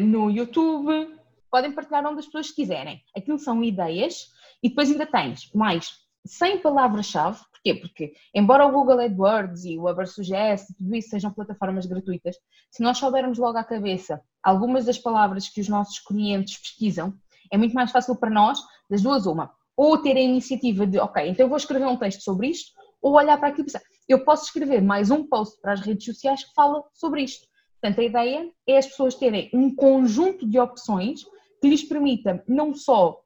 [0.00, 1.14] no YouTube,
[1.52, 3.02] podem partilhar onde as pessoas quiserem.
[3.14, 4.28] Aquilo são ideias
[4.62, 7.40] e depois ainda tens mais 100 palavras-chave.
[7.52, 7.74] Porquê?
[7.74, 12.36] Porque, embora o Google AdWords e o Ubersuggest e tudo isso sejam plataformas gratuitas,
[12.70, 17.14] se nós soubermos logo à cabeça algumas das palavras que os nossos clientes pesquisam,
[17.50, 21.28] é muito mais fácil para nós, das duas uma, ou ter a iniciativa de, ok,
[21.28, 24.24] então eu vou escrever um texto sobre isto, ou olhar para aquilo e pensar, eu
[24.24, 27.46] posso escrever mais um post para as redes sociais que fala sobre isto.
[27.80, 31.24] Portanto, a ideia é as pessoas terem um conjunto de opções
[31.62, 33.20] que lhes permita não só,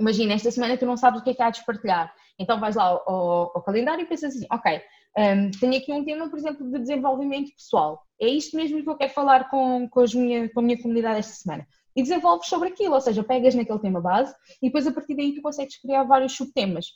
[0.00, 2.74] imagina, esta semana tu não sabes o que é que há de partilhar, então vais
[2.74, 4.80] lá ao, ao, calendário e pensas assim, ok,
[5.18, 8.02] um, tenho aqui um tema, por exemplo, de desenvolvimento pessoal.
[8.20, 11.34] É isto mesmo que eu quero falar com, com, minha, com a minha comunidade esta
[11.34, 11.66] semana.
[11.94, 15.34] E desenvolves sobre aquilo, ou seja, pegas naquele tema base e depois a partir daí
[15.34, 16.86] tu consegues criar vários subtemas.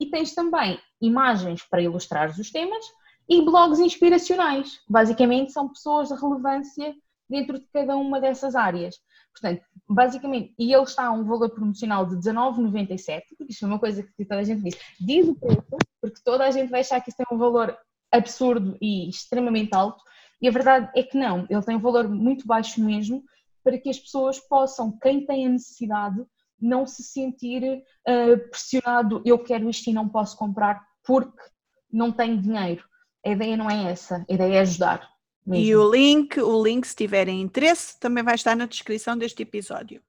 [0.00, 2.84] E tens também imagens para ilustrar os temas
[3.28, 4.80] e blogs inspiracionais.
[4.88, 6.94] Basicamente são pessoas de relevância
[7.28, 8.96] dentro de cada uma dessas áreas.
[9.32, 13.78] Portanto, basicamente, e ele está a um valor promocional de 19,97, porque isto é uma
[13.78, 15.64] coisa que toda a gente diz, diz o preço,
[16.00, 17.76] porque toda a gente vai achar que isto é um valor
[18.12, 20.02] absurdo e extremamente alto,
[20.42, 23.22] e a verdade é que não, ele tem um valor muito baixo mesmo,
[23.62, 26.24] para que as pessoas possam, quem tem a necessidade,
[26.60, 31.42] não se sentir uh, pressionado, eu quero isto e não posso comprar porque
[31.90, 32.84] não tenho dinheiro.
[33.24, 35.09] A ideia não é essa, a ideia é ajudar.
[35.46, 35.64] Mesmo.
[35.64, 40.02] E o link, o link, se tiverem interesse, também vai estar na descrição deste episódio.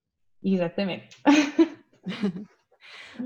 [0.44, 1.18] Exatamente.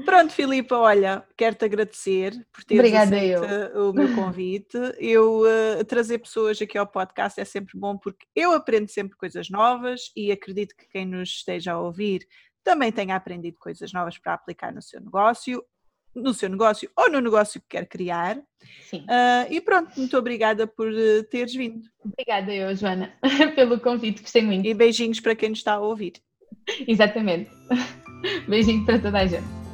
[0.03, 3.41] Pronto, Filipa, olha, quero-te agradecer por teres aceito
[3.79, 4.77] o meu convite.
[4.97, 9.49] Eu uh, trazer pessoas aqui ao podcast é sempre bom porque eu aprendo sempre coisas
[9.49, 12.27] novas e acredito que quem nos esteja a ouvir
[12.63, 15.63] também tenha aprendido coisas novas para aplicar no seu negócio
[16.15, 18.41] no seu negócio ou no negócio que quer criar.
[18.89, 19.01] Sim.
[19.01, 21.81] Uh, e pronto, muito obrigada por uh, teres vindo.
[22.03, 23.13] Obrigada eu, Joana,
[23.55, 24.65] pelo convite, gostei muito.
[24.65, 26.13] E beijinhos para quem nos está a ouvir.
[26.87, 27.49] Exatamente.
[28.47, 29.64] Beijinho para toda a gente.